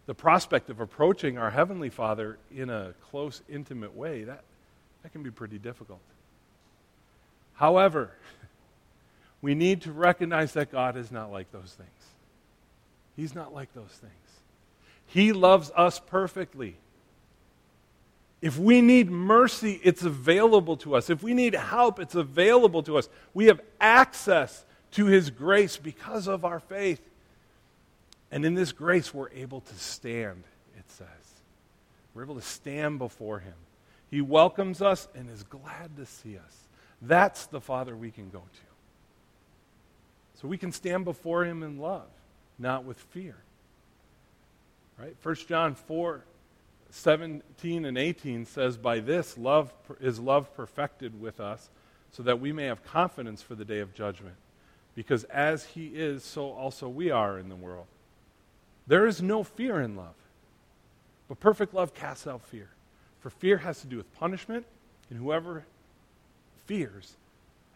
the 0.07 0.15
prospect 0.15 0.71
of 0.71 0.79
approaching 0.79 1.37
our 1.37 1.51
Heavenly 1.51 1.91
Father 1.91 2.39
in 2.55 2.71
a 2.71 2.95
close, 3.11 3.43
intimate 3.49 3.97
way, 3.97 4.23
that, 4.23 4.45
that 5.03 5.11
can 5.11 5.25
be 5.25 5.33
pretty 5.33 5.59
difficult. 5.59 5.99
However, 7.55 8.13
we 9.43 9.57
need 9.57 9.83
to 9.83 9.91
recognize 9.91 10.53
that 10.53 10.71
God 10.71 10.97
is 10.97 11.11
not 11.11 11.33
like 11.33 11.51
those 11.51 11.75
things. 11.77 11.91
He's 13.17 13.35
not 13.35 13.53
like 13.53 13.75
those 13.75 13.91
things. 13.91 14.13
He 15.07 15.33
loves 15.33 15.73
us 15.75 15.99
perfectly. 15.99 16.77
If 18.43 18.59
we 18.59 18.81
need 18.81 19.09
mercy, 19.09 19.81
it's 19.85 20.03
available 20.03 20.77
to 20.79 20.97
us. 20.97 21.09
If 21.09 21.23
we 21.23 21.33
need 21.33 21.55
help, 21.55 22.01
it's 22.01 22.17
available 22.17 22.83
to 22.83 22.99
us. 22.99 23.09
We 23.33 23.47
have 23.47 23.61
access 23.81 24.67
to 24.93 25.07
His 25.07 25.31
grace 25.31 25.77
because 25.77 26.27
of 26.27 26.45
our 26.45 26.59
faith. 26.59 27.01
And 28.33 28.45
in 28.45 28.55
this 28.55 28.73
grace, 28.73 29.15
we're 29.15 29.31
able 29.31 29.61
to 29.61 29.75
stand, 29.77 30.43
it 30.77 30.91
says. 30.91 31.07
We're 32.15 32.25
able 32.25 32.35
to 32.35 32.43
stand 32.43 32.99
before 32.99 33.39
Him. 33.39 33.55
He 34.11 34.21
welcomes 34.21 34.83
us 34.83 35.07
and 35.15 35.31
is 35.31 35.45
glad 35.45 35.97
to 35.97 36.05
see 36.05 36.37
us. 36.37 36.57
That's 37.01 37.47
the 37.47 37.61
Father 37.61 37.97
we 37.97 38.11
can 38.11 38.29
go 38.29 38.41
to. 38.41 40.41
So 40.41 40.49
we 40.49 40.59
can 40.59 40.73
stand 40.73 41.05
before 41.05 41.45
Him 41.45 41.63
in 41.63 41.79
love, 41.79 42.11
not 42.59 42.85
with 42.85 42.99
fear. 42.99 43.37
Right? 44.99 45.15
1 45.23 45.35
John 45.47 45.77
4 45.77 46.25
17 46.93 47.87
and 47.87 47.97
18 47.97 48.45
says, 48.45 48.77
By 48.77 49.01
this 49.01 49.39
love 49.39 49.73
is 49.99 50.21
love 50.21 50.55
perfected 50.55 51.21
with 51.21 51.41
us, 51.41 51.71
so 52.13 52.23
that 52.23 52.39
we 52.39 52.53
may 52.53 52.67
have 52.67 52.85
confidence 52.85 53.41
for 53.41 53.55
the 53.55 53.65
day 53.65 53.81
of 53.81 53.95
judgment. 53.95 54.37
Because 54.95 55.25
as 55.25 55.65
He 55.65 55.87
is, 55.87 56.23
so 56.23 56.53
also 56.53 56.89
we 56.89 57.11
are 57.11 57.39
in 57.39 57.49
the 57.49 57.57
world. 57.57 57.87
There 58.87 59.07
is 59.07 59.23
no 59.23 59.43
fear 59.43 59.81
in 59.81 59.97
love. 59.97 60.15
But 61.29 61.41
perfect 61.41 61.73
love 61.73 61.95
casts 61.95 62.27
out 62.27 62.43
fear. 62.43 62.69
For 63.21 63.31
fear 63.31 63.57
has 63.57 63.81
to 63.81 63.87
do 63.87 63.97
with 63.97 64.15
punishment, 64.17 64.67
and 65.09 65.19
whoever 65.19 65.65
fears 66.67 67.17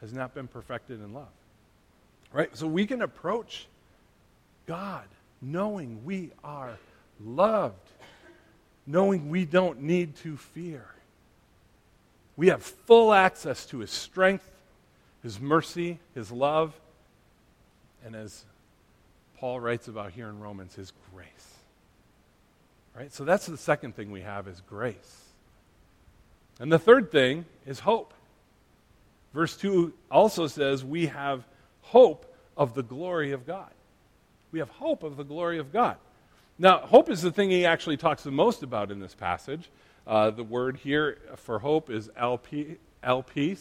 has 0.02 0.12
not 0.12 0.34
been 0.34 0.46
perfected 0.46 1.00
in 1.00 1.14
love. 1.14 1.32
Right? 2.34 2.54
So 2.54 2.66
we 2.66 2.86
can 2.86 3.00
approach 3.00 3.66
God 4.66 5.06
knowing 5.40 6.04
we 6.04 6.32
are 6.44 6.76
loved, 7.24 7.88
knowing 8.86 9.28
we 9.28 9.44
don't 9.44 9.82
need 9.82 10.16
to 10.16 10.36
fear. 10.36 10.86
We 12.36 12.48
have 12.48 12.62
full 12.62 13.12
access 13.12 13.66
to 13.66 13.78
His 13.78 13.90
strength, 13.90 14.48
His 15.22 15.40
mercy, 15.40 15.98
His 16.14 16.30
love, 16.30 16.78
and 18.06 18.14
as 18.14 18.44
Paul 19.38 19.58
writes 19.60 19.88
about 19.88 20.12
here 20.12 20.28
in 20.28 20.38
Romans, 20.38 20.74
his 20.74 20.92
grace. 21.12 21.26
Right? 22.96 23.12
So 23.12 23.24
that's 23.24 23.46
the 23.46 23.56
second 23.56 23.96
thing 23.96 24.10
we 24.10 24.22
have 24.22 24.48
is 24.48 24.62
grace. 24.68 25.24
And 26.58 26.72
the 26.72 26.78
third 26.78 27.10
thing 27.10 27.44
is 27.66 27.80
hope. 27.80 28.14
Verse 29.34 29.56
2 29.56 29.92
also 30.10 30.46
says 30.46 30.84
we 30.84 31.06
have 31.06 31.44
hope 31.82 32.32
of 32.56 32.74
the 32.74 32.82
glory 32.82 33.32
of 33.32 33.46
God. 33.46 33.70
We 34.52 34.60
have 34.60 34.70
hope 34.70 35.02
of 35.02 35.16
the 35.16 35.24
glory 35.24 35.58
of 35.58 35.72
God. 35.72 35.96
Now, 36.58 36.78
hope 36.78 37.10
is 37.10 37.22
the 37.22 37.30
thing 37.30 37.50
he 37.50 37.66
actually 37.66 37.96
talks 37.96 38.22
the 38.22 38.30
most 38.30 38.62
about 38.62 38.90
in 38.90 39.00
this 39.00 39.14
passage. 39.14 39.70
Uh, 40.06 40.30
the 40.30 40.44
word 40.44 40.78
here 40.78 41.18
for 41.36 41.58
hope 41.58 41.90
is 41.90 42.08
elpis, 42.16 43.58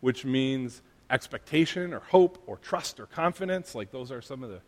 which 0.00 0.24
means 0.24 0.82
expectation 1.10 1.92
or 1.92 2.00
hope 2.00 2.42
or 2.46 2.56
trust 2.56 3.00
or 3.00 3.06
confidence. 3.06 3.74
Like 3.74 3.90
those 3.90 4.12
are 4.12 4.22
some 4.22 4.42
of 4.42 4.50
the 4.50 4.60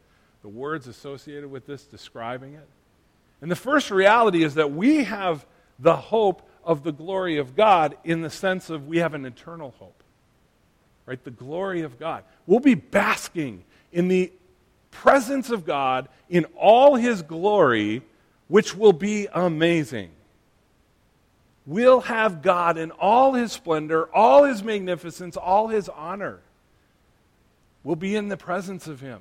the 0.42 0.49
words 0.49 0.87
associated 0.87 1.50
with 1.50 1.66
this 1.66 1.85
describing 1.85 2.54
it. 2.54 2.68
And 3.40 3.50
the 3.50 3.56
first 3.56 3.90
reality 3.90 4.42
is 4.42 4.54
that 4.54 4.73
we 4.73 5.04
have 5.04 5.47
the 5.78 5.97
hope 5.97 6.49
of 6.64 6.82
the 6.82 6.92
glory 6.92 7.38
of 7.38 7.56
God 7.56 7.97
in 8.04 8.20
the 8.20 8.30
sense 8.30 8.70
of 8.70 8.87
we 8.87 8.99
have 8.99 9.14
an 9.14 9.25
eternal 9.25 9.75
hope. 9.78 10.02
Right? 11.06 11.23
The 11.23 11.30
glory 11.30 11.82
of 11.82 11.99
God. 11.99 12.25
We'll 12.47 12.61
be 12.61 12.75
basking 12.75 13.64
in 13.92 14.08
the 14.08 14.32
presence 15.02 15.50
of 15.50 15.64
God 15.64 16.09
in 16.28 16.45
all 16.57 16.95
his 16.95 17.23
glory, 17.23 18.02
which 18.49 18.76
will 18.76 18.93
be 18.93 19.28
amazing. 19.33 20.11
We'll 21.67 22.00
have 22.02 22.43
God 22.43 22.78
in 22.78 22.90
all 22.93 23.35
his 23.35 23.52
splendor, 23.52 24.05
all 24.14 24.45
his 24.45 24.62
magnificence, 24.62 25.37
all 25.37 25.69
his 25.69 25.88
honor. 25.88 26.40
We'll 27.85 27.97
be 27.97 28.17
in 28.17 28.28
the 28.28 28.37
presence 28.37 28.87
of 28.87 29.00
him 29.00 29.21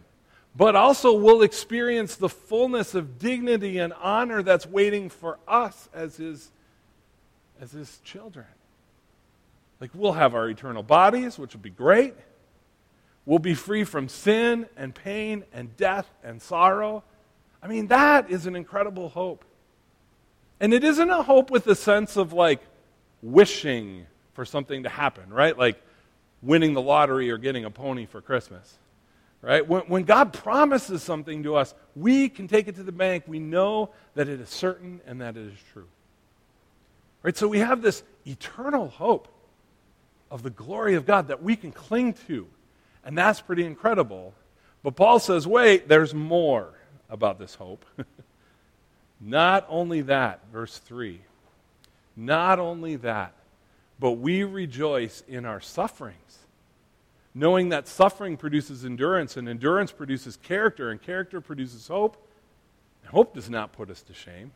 but 0.57 0.75
also 0.75 1.13
we'll 1.13 1.43
experience 1.43 2.15
the 2.15 2.29
fullness 2.29 2.95
of 2.95 3.19
dignity 3.19 3.77
and 3.77 3.93
honor 4.01 4.41
that's 4.41 4.65
waiting 4.65 5.07
for 5.07 5.37
us 5.47 5.87
as 5.93 6.17
his, 6.17 6.49
as 7.61 7.71
his 7.71 7.99
children. 8.03 8.47
Like 9.79 9.91
we'll 9.93 10.13
have 10.13 10.33
our 10.33 10.49
eternal 10.49 10.81
bodies, 10.81 11.37
which 11.37 11.53
will 11.53 11.61
be 11.61 11.69
great. 11.69 12.15
We'll 13.27 13.39
be 13.39 13.55
free 13.55 13.83
from 13.83 14.07
sin 14.07 14.67
and 14.77 14.95
pain 14.95 15.43
and 15.51 15.75
death 15.75 16.09
and 16.23 16.41
sorrow. 16.41 17.03
I 17.61 17.67
mean, 17.67 17.87
that 17.87 18.31
is 18.31 18.45
an 18.45 18.55
incredible 18.55 19.09
hope. 19.09 19.43
And 20.61 20.73
it 20.73 20.85
isn't 20.85 21.09
a 21.09 21.21
hope 21.21 21.51
with 21.51 21.65
the 21.65 21.75
sense 21.75 22.15
of 22.15 22.31
like 22.31 22.61
wishing 23.21 24.05
for 24.31 24.45
something 24.45 24.83
to 24.83 24.89
happen, 24.89 25.29
right? 25.29 25.57
Like 25.57 25.83
winning 26.41 26.73
the 26.73 26.81
lottery 26.81 27.29
or 27.29 27.37
getting 27.37 27.65
a 27.65 27.69
pony 27.69 28.05
for 28.05 28.21
Christmas. 28.21 28.77
Right? 29.41 29.67
When, 29.67 29.81
when 29.81 30.03
God 30.03 30.31
promises 30.31 31.03
something 31.03 31.43
to 31.43 31.57
us, 31.57 31.75
we 31.97 32.29
can 32.29 32.47
take 32.47 32.69
it 32.69 32.75
to 32.75 32.83
the 32.83 32.93
bank. 32.93 33.25
We 33.27 33.39
know 33.39 33.89
that 34.15 34.29
it 34.29 34.39
is 34.39 34.47
certain 34.47 35.01
and 35.05 35.19
that 35.19 35.35
it 35.35 35.47
is 35.47 35.59
true. 35.73 35.87
Right? 37.23 37.35
So 37.35 37.49
we 37.49 37.59
have 37.59 37.81
this 37.81 38.03
eternal 38.25 38.87
hope 38.87 39.27
of 40.31 40.43
the 40.43 40.49
glory 40.49 40.95
of 40.95 41.05
God 41.05 41.27
that 41.27 41.43
we 41.43 41.57
can 41.57 41.73
cling 41.73 42.13
to. 42.27 42.47
And 43.07 43.17
that's 43.17 43.41
pretty 43.41 43.65
incredible. 43.65 44.35
But 44.83 44.95
Paul 44.95 45.17
says, 45.17 45.47
wait, 45.47 45.87
there's 45.87 46.13
more 46.13 46.73
about 47.09 47.39
this 47.39 47.55
hope. 47.55 47.85
Not 49.19 49.65
only 49.69 50.01
that, 50.01 50.41
verse 50.51 50.77
3. 50.77 51.21
Not 52.15 52.59
only 52.59 52.97
that, 52.97 53.33
but 53.99 54.11
we 54.11 54.43
rejoice 54.43 55.23
in 55.27 55.45
our 55.45 55.61
sufferings, 55.61 56.39
knowing 57.33 57.69
that 57.69 57.87
suffering 57.87 58.37
produces 58.37 58.85
endurance, 58.85 59.37
and 59.37 59.47
endurance 59.47 59.91
produces 59.91 60.37
character, 60.37 60.91
and 60.91 61.01
character 61.01 61.41
produces 61.41 61.87
hope. 61.87 62.17
And 63.03 63.11
hope 63.11 63.33
does 63.33 63.49
not 63.49 63.71
put 63.71 63.89
us 63.89 64.01
to 64.03 64.13
shame, 64.13 64.51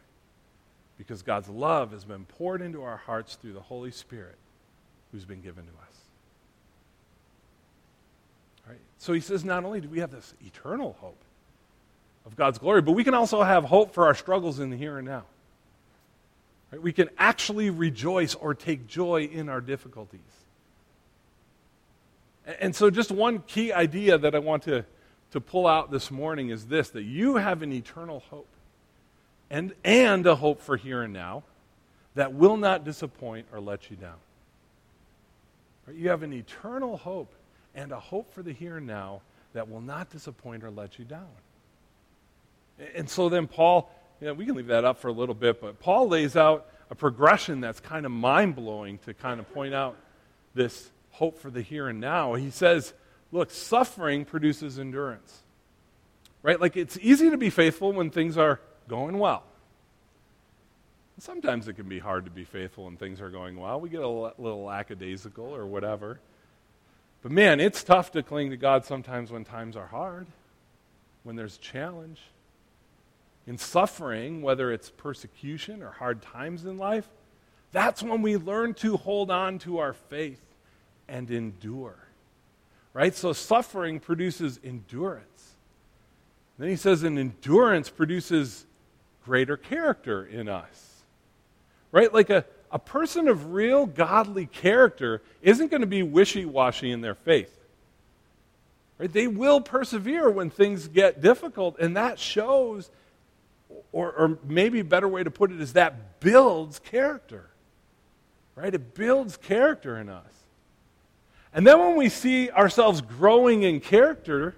because 0.97 1.21
God's 1.21 1.49
love 1.49 1.91
has 1.91 2.03
been 2.03 2.25
poured 2.25 2.61
into 2.61 2.83
our 2.83 2.97
hearts 2.97 3.35
through 3.35 3.53
the 3.53 3.61
Holy 3.61 3.91
Spirit 3.91 4.35
who's 5.11 5.25
been 5.25 5.41
given 5.41 5.63
to 5.63 5.71
us. 5.71 5.95
Right? 8.67 8.79
So 9.01 9.13
he 9.13 9.19
says, 9.19 9.43
not 9.43 9.65
only 9.65 9.81
do 9.81 9.89
we 9.89 9.97
have 9.97 10.11
this 10.11 10.35
eternal 10.45 10.95
hope 10.99 11.17
of 12.23 12.35
God's 12.35 12.59
glory, 12.59 12.83
but 12.83 12.91
we 12.91 13.03
can 13.03 13.15
also 13.15 13.41
have 13.41 13.63
hope 13.63 13.95
for 13.95 14.05
our 14.05 14.13
struggles 14.13 14.59
in 14.59 14.69
the 14.69 14.77
here 14.77 14.99
and 14.99 15.07
now. 15.07 15.23
Right? 16.71 16.79
We 16.79 16.93
can 16.93 17.09
actually 17.17 17.71
rejoice 17.71 18.35
or 18.35 18.53
take 18.53 18.85
joy 18.85 19.23
in 19.23 19.49
our 19.49 19.59
difficulties. 19.59 20.21
And 22.59 22.75
so, 22.75 22.91
just 22.91 23.11
one 23.11 23.39
key 23.39 23.73
idea 23.73 24.19
that 24.19 24.35
I 24.35 24.39
want 24.39 24.61
to, 24.63 24.85
to 25.31 25.41
pull 25.41 25.65
out 25.65 25.89
this 25.89 26.11
morning 26.11 26.49
is 26.49 26.67
this 26.67 26.89
that 26.91 27.03
you 27.03 27.37
have 27.37 27.63
an 27.63 27.73
eternal 27.73 28.19
hope 28.29 28.49
and, 29.49 29.73
and 29.83 30.27
a 30.27 30.35
hope 30.35 30.61
for 30.61 30.77
here 30.77 31.01
and 31.01 31.11
now 31.11 31.41
that 32.13 32.35
will 32.35 32.57
not 32.57 32.85
disappoint 32.85 33.47
or 33.51 33.59
let 33.59 33.89
you 33.89 33.95
down. 33.95 34.19
You 35.91 36.09
have 36.09 36.21
an 36.21 36.33
eternal 36.33 36.97
hope 36.97 37.33
and 37.75 37.91
a 37.91 37.99
hope 37.99 38.33
for 38.33 38.43
the 38.43 38.53
here 38.53 38.77
and 38.77 38.87
now 38.87 39.21
that 39.53 39.69
will 39.69 39.81
not 39.81 40.09
disappoint 40.09 40.63
or 40.63 40.71
let 40.71 40.99
you 40.99 41.05
down. 41.05 41.27
And 42.95 43.09
so 43.09 43.29
then 43.29 43.47
Paul, 43.47 43.91
we 44.19 44.45
can 44.45 44.55
leave 44.55 44.67
that 44.67 44.85
up 44.85 44.99
for 44.99 45.07
a 45.07 45.13
little 45.13 45.35
bit, 45.35 45.61
but 45.61 45.79
Paul 45.79 46.07
lays 46.07 46.35
out 46.35 46.67
a 46.89 46.95
progression 46.95 47.61
that's 47.61 47.79
kind 47.79 48.05
of 48.05 48.11
mind 48.11 48.55
blowing 48.55 48.97
to 48.99 49.13
kind 49.13 49.39
of 49.39 49.53
point 49.53 49.73
out 49.73 49.95
this 50.53 50.89
hope 51.11 51.37
for 51.39 51.49
the 51.49 51.61
here 51.61 51.87
and 51.87 51.99
now. 51.99 52.33
He 52.33 52.49
says, 52.49 52.93
look, 53.31 53.51
suffering 53.51 54.25
produces 54.25 54.79
endurance. 54.79 55.39
Right? 56.43 56.59
Like 56.59 56.75
it's 56.75 56.97
easy 57.01 57.29
to 57.29 57.37
be 57.37 57.49
faithful 57.49 57.93
when 57.93 58.09
things 58.09 58.37
are 58.37 58.59
going 58.87 59.19
well. 59.19 59.43
Sometimes 61.19 61.67
it 61.67 61.73
can 61.73 61.87
be 61.87 61.99
hard 61.99 62.25
to 62.25 62.31
be 62.31 62.43
faithful 62.43 62.85
when 62.85 62.97
things 62.97 63.21
are 63.21 63.29
going 63.29 63.59
well. 63.59 63.79
We 63.79 63.89
get 63.89 64.01
a 64.01 64.07
little 64.07 64.63
lackadaisical 64.63 65.55
or 65.55 65.67
whatever. 65.67 66.19
But 67.21 67.31
man, 67.31 67.59
it's 67.59 67.83
tough 67.83 68.11
to 68.13 68.23
cling 68.23 68.49
to 68.49 68.57
God 68.57 68.85
sometimes 68.85 69.31
when 69.31 69.43
times 69.43 69.75
are 69.75 69.87
hard, 69.87 70.27
when 71.23 71.35
there's 71.35 71.57
challenge. 71.57 72.19
In 73.47 73.57
suffering, 73.57 74.41
whether 74.41 74.71
it's 74.71 74.89
persecution 74.89 75.83
or 75.83 75.91
hard 75.91 76.21
times 76.21 76.65
in 76.65 76.77
life, 76.77 77.07
that's 77.71 78.03
when 78.03 78.21
we 78.21 78.37
learn 78.37 78.73
to 78.75 78.97
hold 78.97 79.31
on 79.31 79.59
to 79.59 79.77
our 79.77 79.93
faith 79.93 80.41
and 81.07 81.29
endure. 81.29 81.95
Right? 82.93 83.15
So 83.15 83.33
suffering 83.33 83.99
produces 83.99 84.59
endurance. 84.63 85.53
Then 86.57 86.69
he 86.69 86.75
says, 86.75 87.03
and 87.03 87.17
endurance 87.17 87.89
produces 87.89 88.65
greater 89.23 89.57
character 89.57 90.25
in 90.25 90.49
us. 90.49 91.03
Right? 91.91 92.13
Like 92.13 92.29
a, 92.29 92.45
a 92.71 92.79
person 92.79 93.27
of 93.27 93.53
real 93.53 93.85
godly 93.85 94.45
character 94.45 95.21
isn't 95.41 95.69
going 95.69 95.81
to 95.81 95.87
be 95.87 96.03
wishy 96.03 96.45
washy 96.45 96.91
in 96.91 97.01
their 97.01 97.15
faith. 97.15 97.57
Right? 98.97 99.11
They 99.11 99.27
will 99.27 99.61
persevere 99.61 100.29
when 100.29 100.49
things 100.49 100.87
get 100.87 101.21
difficult, 101.21 101.77
and 101.79 101.97
that 101.97 102.17
shows, 102.17 102.89
or, 103.91 104.11
or 104.11 104.39
maybe 104.45 104.79
a 104.79 104.85
better 104.85 105.07
way 105.07 105.23
to 105.23 105.31
put 105.31 105.51
it 105.51 105.59
is 105.59 105.73
that 105.73 106.19
builds 106.19 106.79
character. 106.79 107.49
Right? 108.55 108.73
It 108.73 108.93
builds 108.93 109.37
character 109.37 109.97
in 109.97 110.07
us. 110.07 110.31
And 111.53 111.67
then 111.67 111.79
when 111.79 111.97
we 111.97 112.07
see 112.07 112.49
ourselves 112.49 113.01
growing 113.01 113.63
in 113.63 113.81
character, 113.81 114.55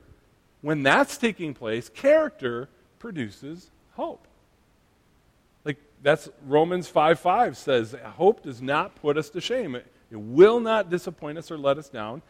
when 0.62 0.84
that's 0.84 1.18
taking 1.18 1.56
place, 1.56 1.90
character 1.90 2.70
produces 3.00 3.72
hope 3.94 4.28
that's 6.04 6.30
Romans 6.46 6.88
5 6.88 7.20
5 7.20 7.58
says, 7.58 7.96
Hope 8.18 8.44
does 8.44 8.62
not 8.62 8.96
put 8.96 9.18
us 9.18 9.30
to 9.32 9.42
shame. 9.42 9.76
It, 9.76 9.88
it 10.12 10.20
will 10.20 10.60
not 10.60 10.90
disappoint 10.90 11.38
us 11.38 11.50
or 11.50 11.58
let 11.58 11.78
us 11.78 11.90
down 11.90 12.22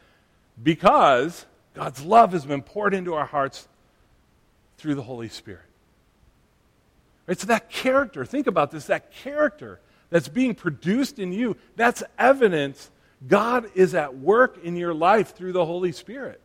because 0.62 1.46
God's 1.74 2.04
love 2.04 2.32
has 2.32 2.46
been 2.46 2.62
poured 2.62 2.94
into 2.94 3.16
our 3.16 3.26
hearts 3.26 3.68
through 4.78 4.96
the 4.96 5.02
Holy 5.02 5.28
Spirit. 5.28 5.66
Right? 7.28 7.40
So 7.40 7.48
that 7.48 7.70
character, 7.70 8.26
think 8.26 8.48
about 8.48 8.72
this, 8.72 8.86
that 8.86 9.12
character 9.12 9.80
that's 10.10 10.28
being 10.28 10.54
produced 10.54 11.18
in 11.20 11.34
you, 11.34 11.58
that's 11.76 12.04
evidence 12.20 12.92
God 13.28 13.72
is 13.74 13.96
at 13.96 14.18
work 14.18 14.60
in 14.64 14.76
your 14.76 14.94
life 14.94 15.36
through 15.36 15.54
the 15.54 15.66
Holy 15.66 15.92
Spirit. 15.92 16.40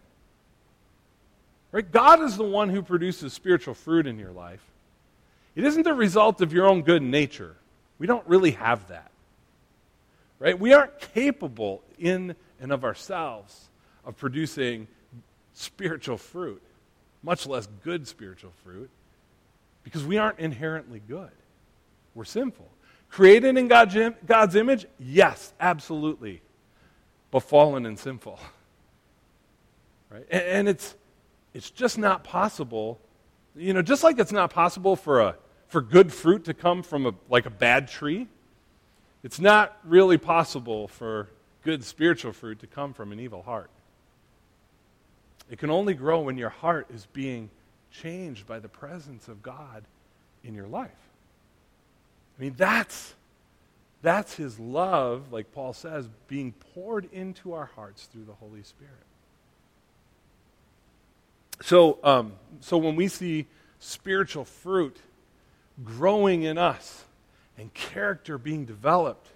Right? 1.73 1.91
God 1.91 2.23
is 2.23 2.37
the 2.37 2.45
one 2.45 2.71
who 2.71 2.83
produces 2.83 3.33
spiritual 3.33 3.75
fruit 3.75 4.07
in 4.07 4.19
your 4.19 4.33
life. 4.33 4.63
It 5.59 5.65
isn't 5.65 5.83
the 5.83 5.93
result 5.93 6.41
of 6.41 6.53
your 6.53 6.69
own 6.69 6.83
good 6.83 7.03
nature. 7.03 7.57
We 7.99 8.07
don't 8.07 8.25
really 8.29 8.53
have 8.53 8.87
that. 8.91 9.11
Right? 10.39 10.57
We 10.57 10.73
aren't 10.73 11.01
capable 11.01 11.83
in 11.99 12.37
and 12.61 12.71
of 12.71 12.85
ourselves 12.85 13.69
of 14.05 14.17
producing 14.17 14.87
spiritual 15.55 16.17
fruit, 16.17 16.63
much 17.25 17.45
less 17.45 17.67
good 17.83 18.07
spiritual 18.07 18.53
fruit, 18.63 18.89
because 19.83 20.05
we 20.05 20.17
aren't 20.17 20.39
inherently 20.39 21.03
good. 21.09 21.33
We're 22.15 22.25
sinful. 22.25 22.69
Created 23.11 23.57
in 23.57 23.67
God's 23.67 24.55
image? 24.55 24.87
Yes, 25.01 25.53
absolutely. 25.59 26.41
But 27.33 27.41
fallen 27.41 27.85
and 27.85 27.99
sinful. 27.99 28.39
Right? 30.11 30.25
And 30.31 30.71
it's, 30.71 30.95
it's 31.53 31.69
just 31.69 31.99
not 31.99 32.25
possible. 32.25 32.99
You 33.55 33.75
know, 33.75 33.83
just 33.83 34.03
like 34.03 34.19
it's 34.19 34.33
not 34.33 34.51
possible 34.51 34.97
for 34.97 35.21
a 35.21 35.37
for 35.69 35.81
good 35.81 36.13
fruit 36.13 36.45
to 36.45 36.55
come 36.55 36.83
from 36.83 37.07
a, 37.07 37.15
like 37.29 37.47
a 37.47 37.51
bad 37.51 37.89
tree. 37.89 38.27
It's 39.23 39.39
not 39.39 39.77
really 39.85 40.19
possible 40.19 40.89
for 40.89 41.29
good 41.63 41.85
spiritual 41.85 42.33
fruit 42.33 42.61
to 42.61 42.67
come 42.67 42.95
from 42.95 43.13
an 43.13 43.21
evil 43.21 43.43
heart. 43.43 43.71
It 45.51 45.59
can 45.59 45.71
only 45.71 45.95
grow 45.95 46.21
when 46.21 46.37
your 46.37 46.51
heart 46.51 46.87
is 46.93 47.07
being 47.13 47.51
changed 47.91 48.47
by 48.47 48.59
the 48.59 48.69
presence 48.69 49.29
of 49.29 49.43
God 49.43 49.85
in 50.45 50.55
your 50.55 50.67
life. 50.67 50.91
I 52.39 52.43
mean, 52.43 52.55
that's, 52.57 53.15
that's 54.03 54.35
His 54.35 54.59
love, 54.59 55.33
like 55.33 55.53
Paul 55.53 55.73
says, 55.73 56.09
being 56.29 56.53
poured 56.75 57.13
into 57.13 57.55
our 57.55 57.67
hearts 57.67 58.05
through 58.05 58.25
the 58.25 58.35
Holy 58.35 58.63
Spirit. 58.63 58.95
So, 61.61 61.99
um, 62.05 62.33
so 62.61 62.79
when 62.79 62.95
we 62.95 63.09
see 63.09 63.47
spiritual 63.81 64.45
fruit 64.45 64.97
growing 65.85 66.43
in 66.43 66.59
us 66.59 67.05
and 67.57 67.73
character 67.75 68.39
being 68.39 68.65
developed, 68.65 69.29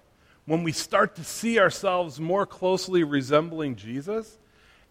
when 0.47 0.63
we 0.63 0.73
start 0.73 1.17
to 1.17 1.25
see 1.25 1.59
ourselves 1.59 2.19
more 2.19 2.47
closely 2.47 3.05
resembling 3.05 3.77
Jesus, 3.77 4.39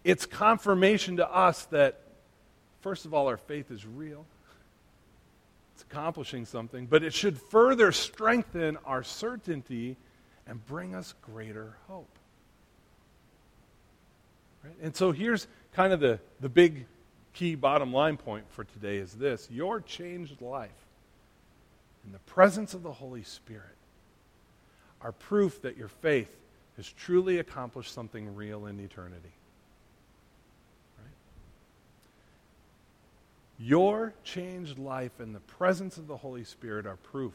it's 0.04 0.26
confirmation 0.26 1.16
to 1.18 1.30
us 1.30 1.64
that, 1.66 2.00
first 2.80 3.04
of 3.04 3.14
all, 3.14 3.28
our 3.28 3.36
faith 3.36 3.70
is 3.70 3.86
real. 3.86 4.24
It's 5.74 5.82
accomplishing 5.82 6.46
something, 6.46 6.86
but 6.86 7.02
it 7.02 7.12
should 7.12 7.38
further 7.38 7.92
strengthen 7.92 8.78
our 8.84 9.02
certainty 9.02 9.96
and 10.46 10.64
bring 10.66 10.94
us 10.94 11.14
greater 11.22 11.76
hope. 11.86 12.08
Right? 14.64 14.74
And 14.82 14.96
so 14.96 15.12
here's 15.12 15.46
kind 15.72 15.92
of 15.92 16.00
the, 16.00 16.18
the 16.40 16.48
big 16.48 16.86
key 17.34 17.54
bottom 17.54 17.92
line 17.92 18.16
point 18.16 18.44
for 18.50 18.64
today 18.64 18.96
is 18.96 19.12
this 19.14 19.48
your 19.50 19.80
changed 19.80 20.40
life 20.40 20.70
in 22.04 22.12
the 22.12 22.18
presence 22.20 22.74
of 22.74 22.82
the 22.82 22.92
Holy 22.92 23.22
Spirit 23.22 23.76
are 25.00 25.12
proof 25.12 25.62
that 25.62 25.76
your 25.76 25.88
faith 25.88 26.30
has 26.76 26.90
truly 26.90 27.38
accomplished 27.38 27.92
something 27.92 28.34
real 28.34 28.66
in 28.66 28.80
eternity. 28.80 29.32
Right? 30.98 31.14
Your 33.58 34.14
changed 34.24 34.78
life 34.78 35.20
in 35.20 35.32
the 35.32 35.40
presence 35.40 35.96
of 35.98 36.06
the 36.06 36.16
Holy 36.16 36.44
Spirit 36.44 36.86
are 36.86 36.96
proof 36.96 37.34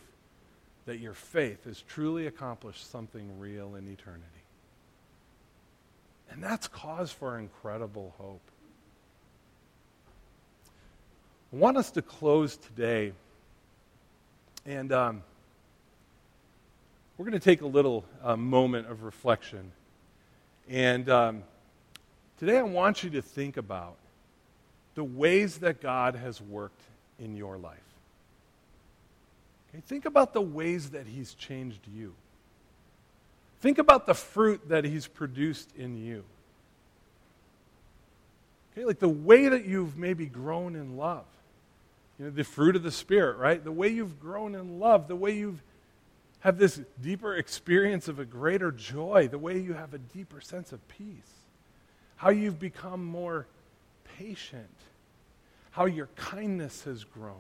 that 0.86 1.00
your 1.00 1.14
faith 1.14 1.66
has 1.66 1.82
truly 1.82 2.28
accomplished 2.28 2.90
something 2.90 3.40
real 3.40 3.76
in 3.76 3.88
eternity. 3.88 4.24
And 6.32 6.44
that's 6.44 6.68
cause 6.68 7.12
for 7.12 7.38
incredible 7.38 8.14
hope. 8.18 8.42
I 11.54 11.56
want 11.56 11.78
us 11.78 11.92
to 11.92 12.02
close 12.02 12.58
today 12.58 13.14
and 14.68 14.92
um, 14.92 15.24
we're 17.18 17.24
going 17.24 17.40
to 17.40 17.44
take 17.44 17.62
a 17.62 17.68
little 17.68 18.04
uh, 18.22 18.36
moment 18.36 18.88
of 18.88 19.04
reflection. 19.04 19.72
And 20.70 21.10
um, 21.10 21.44
today 22.38 22.58
I 22.58 22.64
want 22.64 23.02
you 23.02 23.10
to 23.12 23.22
think 23.22 23.56
about 23.56 23.96
the 24.96 25.06
ways 25.06 25.60
that 25.60 25.82
God 25.82 26.16
has 26.16 26.42
worked 26.42 26.82
in 27.18 27.38
your 27.38 27.58
life. 27.58 27.80
Okay, 29.70 29.82
think 29.88 30.06
about 30.06 30.34
the 30.34 30.42
ways 30.42 30.90
that 30.90 31.08
He's 31.08 31.34
changed 31.34 31.88
you. 31.96 32.14
Think 33.62 33.78
about 33.78 34.06
the 34.06 34.14
fruit 34.14 34.68
that 34.68 34.84
He's 34.84 35.08
produced 35.08 35.70
in 35.78 35.96
you. 36.04 36.26
Okay, 38.74 38.86
like 38.86 39.00
the 39.00 39.08
way 39.08 39.48
that 39.48 39.66
you've 39.66 39.98
maybe 39.98 40.26
grown 40.26 40.76
in 40.76 40.98
love. 40.98 41.26
You 42.20 42.26
know, 42.26 42.32
the 42.32 42.44
fruit 42.44 42.76
of 42.76 42.84
the 42.84 42.92
Spirit, 42.92 43.38
right? 43.38 43.64
The 43.64 43.72
way 43.72 43.90
you've 43.90 44.20
grown 44.20 44.56
in 44.56 44.80
love, 44.80 45.08
the 45.08 45.16
way 45.16 45.36
you've 45.36 45.62
have 46.40 46.58
this 46.58 46.80
deeper 47.02 47.36
experience 47.36 48.08
of 48.08 48.20
a 48.20 48.26
greater 48.26 48.72
joy, 48.72 49.28
the 49.28 49.40
way 49.40 49.60
you 49.60 49.74
have 49.74 49.94
a 49.94 49.98
deeper 49.98 50.40
sense 50.40 50.72
of 50.72 50.88
peace, 50.88 51.34
how 52.16 52.30
you've 52.30 52.60
become 52.60 53.04
more 53.04 53.48
patient, 54.18 54.70
how 55.72 55.86
your 55.86 56.08
kindness 56.16 56.84
has 56.84 57.04
grown, 57.04 57.36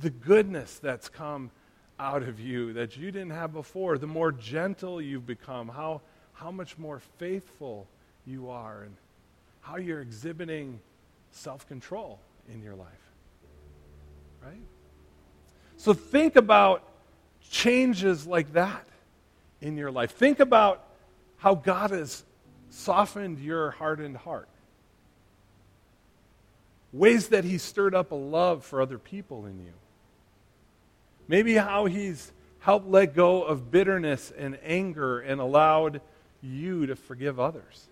the 0.00 0.10
goodness 0.10 0.78
that's 0.78 1.08
come 1.08 1.50
out 1.98 2.22
of 2.22 2.40
you 2.40 2.72
that 2.72 2.96
you 2.96 3.10
didn't 3.10 3.30
have 3.30 3.52
before, 3.52 3.98
the 3.98 4.06
more 4.06 4.32
gentle 4.32 5.00
you've 5.00 5.26
become, 5.26 5.68
how, 5.68 6.00
how 6.32 6.50
much 6.50 6.78
more 6.78 7.00
faithful 7.18 7.86
you 8.26 8.50
are, 8.50 8.82
and 8.82 8.96
how 9.60 9.76
you're 9.76 10.00
exhibiting 10.00 10.80
self 11.32 11.66
control 11.66 12.20
in 12.52 12.62
your 12.62 12.74
life. 12.74 12.88
Right? 14.42 14.62
So 15.76 15.92
think 15.92 16.36
about 16.36 16.88
changes 17.50 18.26
like 18.26 18.52
that 18.52 18.86
in 19.60 19.76
your 19.76 19.90
life. 19.90 20.12
Think 20.12 20.40
about 20.40 20.84
how 21.36 21.54
God 21.54 21.90
has 21.90 22.24
softened 22.70 23.38
your 23.38 23.72
hardened 23.72 24.16
heart. 24.16 24.48
Ways 26.92 27.28
that 27.28 27.44
He 27.44 27.58
stirred 27.58 27.94
up 27.94 28.12
a 28.12 28.16
love 28.16 28.64
for 28.64 28.80
other 28.80 28.98
people 28.98 29.46
in 29.46 29.58
you. 29.64 29.72
Maybe 31.28 31.54
how 31.54 31.86
He's 31.86 32.32
helped 32.60 32.88
let 32.88 33.14
go 33.14 33.42
of 33.42 33.70
bitterness 33.70 34.32
and 34.36 34.58
anger 34.62 35.20
and 35.20 35.40
allowed 35.40 36.00
you 36.42 36.86
to 36.86 36.96
forgive 36.96 37.40
others. 37.40 37.88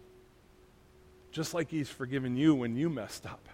Just 1.32 1.54
like 1.54 1.70
He's 1.70 1.88
forgiven 1.88 2.36
you 2.36 2.54
when 2.54 2.76
you 2.76 2.90
messed 2.90 3.26
up. 3.26 3.48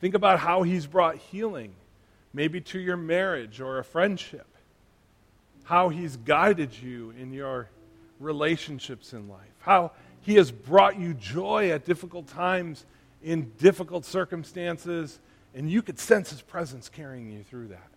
Think 0.00 0.14
about 0.14 0.38
how 0.38 0.62
He's 0.62 0.86
brought 0.86 1.16
healing 1.16 1.72
maybe 2.32 2.60
to 2.60 2.78
your 2.78 2.96
marriage 2.96 3.60
or 3.60 3.78
a 3.78 3.84
friendship, 3.84 4.46
how 5.64 5.88
He's 5.88 6.16
guided 6.16 6.76
you 6.80 7.12
in 7.18 7.32
your 7.32 7.68
relationships 8.20 9.12
in 9.12 9.28
life, 9.28 9.40
how 9.60 9.92
He 10.20 10.34
has 10.34 10.50
brought 10.50 10.98
you 10.98 11.14
joy 11.14 11.70
at 11.70 11.84
difficult 11.84 12.26
times 12.28 12.84
in 13.22 13.50
difficult 13.58 14.04
circumstances, 14.04 15.18
and 15.54 15.70
you 15.70 15.82
could 15.82 15.98
sense 15.98 16.30
His 16.30 16.42
presence 16.42 16.88
carrying 16.88 17.30
you 17.30 17.42
through 17.42 17.68
that. 17.68 17.90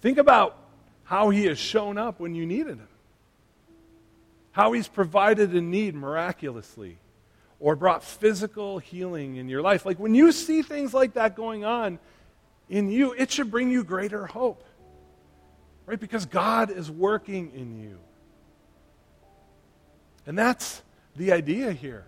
Think 0.00 0.18
about 0.18 0.58
how 1.04 1.30
He 1.30 1.46
has 1.46 1.58
shown 1.58 1.98
up 1.98 2.18
when 2.18 2.34
you 2.34 2.46
needed 2.46 2.78
Him, 2.78 2.88
how 4.54 4.72
He's 4.72 4.88
provided 4.88 5.54
a 5.54 5.60
need 5.60 5.94
miraculously. 5.94 6.98
Or 7.60 7.76
brought 7.76 8.02
physical 8.02 8.78
healing 8.78 9.36
in 9.36 9.48
your 9.48 9.62
life. 9.62 9.86
Like 9.86 9.98
when 9.98 10.14
you 10.14 10.32
see 10.32 10.62
things 10.62 10.92
like 10.92 11.14
that 11.14 11.34
going 11.34 11.64
on, 11.64 11.98
in 12.68 12.90
you, 12.90 13.12
it 13.12 13.30
should 13.30 13.50
bring 13.50 13.70
you 13.70 13.84
greater 13.84 14.26
hope. 14.26 14.64
Right? 15.86 15.98
Because 15.98 16.26
God 16.26 16.70
is 16.70 16.90
working 16.90 17.52
in 17.54 17.80
you. 17.82 17.98
And 20.26 20.38
that's 20.38 20.82
the 21.16 21.32
idea 21.32 21.72
here. 21.72 22.04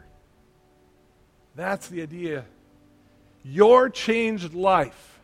That's 1.55 1.89
the 1.89 2.03
idea. 2.03 2.45
Your 3.43 3.89
changed 3.89 4.55
life 4.55 5.19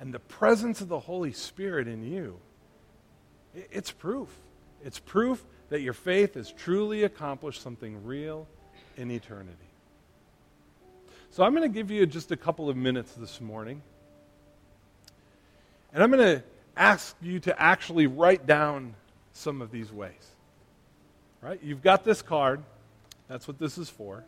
and 0.00 0.12
the 0.12 0.18
presence 0.18 0.80
of 0.80 0.88
the 0.88 0.98
Holy 0.98 1.32
Spirit 1.32 1.86
in 1.86 2.02
you, 2.02 2.38
it's 3.54 3.92
proof. 3.92 4.28
It's 4.84 4.98
proof 4.98 5.44
that 5.72 5.80
your 5.80 5.94
faith 5.94 6.34
has 6.34 6.52
truly 6.52 7.04
accomplished 7.04 7.62
something 7.62 8.04
real 8.04 8.46
in 8.98 9.10
eternity. 9.10 9.56
So 11.30 11.42
I'm 11.42 11.54
going 11.54 11.62
to 11.62 11.74
give 11.74 11.90
you 11.90 12.04
just 12.04 12.30
a 12.30 12.36
couple 12.36 12.68
of 12.68 12.76
minutes 12.76 13.14
this 13.14 13.40
morning 13.40 13.80
and 15.94 16.02
I'm 16.02 16.10
going 16.10 16.40
to 16.40 16.42
ask 16.76 17.16
you 17.22 17.40
to 17.40 17.58
actually 17.58 18.06
write 18.06 18.46
down 18.46 18.94
some 19.32 19.62
of 19.62 19.70
these 19.70 19.90
ways. 19.90 20.34
Right? 21.40 21.58
You've 21.62 21.82
got 21.82 22.04
this 22.04 22.20
card. 22.20 22.62
That's 23.26 23.48
what 23.48 23.58
this 23.58 23.78
is 23.78 23.88
for. 23.88 24.24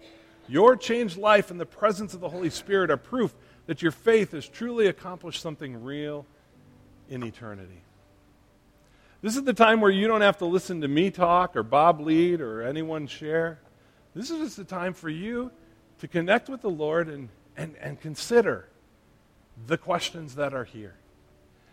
Your 0.48 0.76
changed 0.76 1.18
life 1.18 1.50
and 1.50 1.60
the 1.60 1.66
presence 1.66 2.14
of 2.14 2.20
the 2.20 2.30
Holy 2.30 2.48
Spirit 2.48 2.90
are 2.90 2.96
proof 2.96 3.34
that 3.66 3.82
your 3.82 3.92
faith 3.92 4.32
has 4.32 4.48
truly 4.48 4.86
accomplished 4.86 5.42
something 5.42 5.84
real 5.84 6.24
in 7.10 7.22
eternity. 7.22 7.82
This 9.24 9.36
is 9.36 9.44
the 9.44 9.54
time 9.54 9.80
where 9.80 9.90
you 9.90 10.06
don't 10.06 10.20
have 10.20 10.36
to 10.36 10.44
listen 10.44 10.82
to 10.82 10.88
me 10.88 11.10
talk 11.10 11.56
or 11.56 11.62
Bob 11.62 11.98
lead 11.98 12.42
or 12.42 12.60
anyone 12.60 13.06
share. 13.06 13.58
This 14.14 14.30
is 14.30 14.38
just 14.38 14.58
the 14.58 14.64
time 14.64 14.92
for 14.92 15.08
you 15.08 15.50
to 16.00 16.08
connect 16.08 16.50
with 16.50 16.60
the 16.60 16.68
Lord 16.68 17.08
and, 17.08 17.30
and, 17.56 17.74
and 17.80 17.98
consider 17.98 18.68
the 19.66 19.78
questions 19.78 20.34
that 20.34 20.52
are 20.52 20.64
here. 20.64 20.96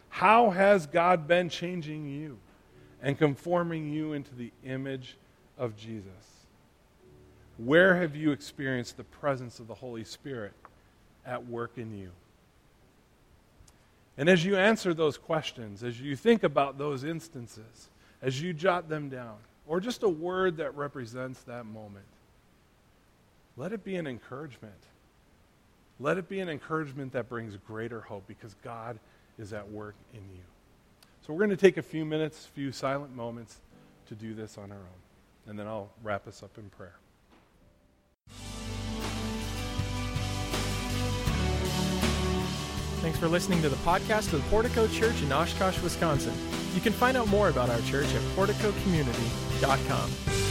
How 0.07 0.51
has 0.51 0.87
God 0.87 1.27
been 1.27 1.49
changing 1.49 2.07
you 2.07 2.39
and 3.01 3.17
conforming 3.17 3.91
you 3.91 4.13
into 4.13 4.33
the 4.33 4.53
image 4.63 5.17
of 5.57 5.75
Jesus? 5.75 6.45
Where 7.57 7.97
have 7.97 8.15
you 8.15 8.31
experienced 8.31 8.95
the 8.95 9.03
presence 9.03 9.59
of 9.59 9.67
the 9.67 9.75
Holy 9.75 10.05
Spirit 10.05 10.53
at 11.25 11.47
work 11.47 11.77
in 11.77 11.97
you? 11.97 12.11
And 14.21 14.29
as 14.29 14.45
you 14.45 14.55
answer 14.55 14.93
those 14.93 15.17
questions, 15.17 15.83
as 15.83 15.99
you 15.99 16.15
think 16.15 16.43
about 16.43 16.77
those 16.77 17.03
instances, 17.03 17.89
as 18.21 18.39
you 18.39 18.53
jot 18.53 18.87
them 18.87 19.09
down, 19.09 19.37
or 19.65 19.79
just 19.79 20.03
a 20.03 20.07
word 20.07 20.57
that 20.57 20.75
represents 20.75 21.41
that 21.45 21.65
moment, 21.65 22.05
let 23.57 23.73
it 23.73 23.83
be 23.83 23.95
an 23.95 24.05
encouragement. 24.05 24.75
Let 25.99 26.19
it 26.19 26.29
be 26.29 26.39
an 26.39 26.49
encouragement 26.49 27.13
that 27.13 27.29
brings 27.29 27.57
greater 27.65 28.01
hope 28.01 28.27
because 28.27 28.55
God 28.63 28.99
is 29.39 29.53
at 29.53 29.67
work 29.71 29.95
in 30.13 30.19
you. 30.19 30.43
So 31.25 31.33
we're 31.33 31.39
going 31.39 31.49
to 31.49 31.57
take 31.57 31.77
a 31.77 31.81
few 31.81 32.05
minutes, 32.05 32.45
a 32.45 32.49
few 32.49 32.71
silent 32.71 33.15
moments 33.15 33.57
to 34.09 34.13
do 34.13 34.35
this 34.35 34.59
on 34.59 34.71
our 34.71 34.77
own. 34.77 35.47
And 35.47 35.57
then 35.57 35.65
I'll 35.65 35.89
wrap 36.03 36.27
us 36.27 36.43
up 36.43 36.59
in 36.59 36.69
prayer. 36.69 37.00
Thanks 43.01 43.17
for 43.17 43.27
listening 43.27 43.63
to 43.63 43.69
the 43.69 43.77
podcast 43.77 44.31
of 44.31 44.43
the 44.43 44.49
Portico 44.51 44.87
Church 44.87 45.23
in 45.23 45.31
Oshkosh, 45.31 45.81
Wisconsin. 45.81 46.35
You 46.75 46.81
can 46.81 46.93
find 46.93 47.17
out 47.17 47.27
more 47.29 47.49
about 47.49 47.71
our 47.71 47.81
church 47.81 48.13
at 48.13 48.21
porticocommunity.com. 48.35 50.50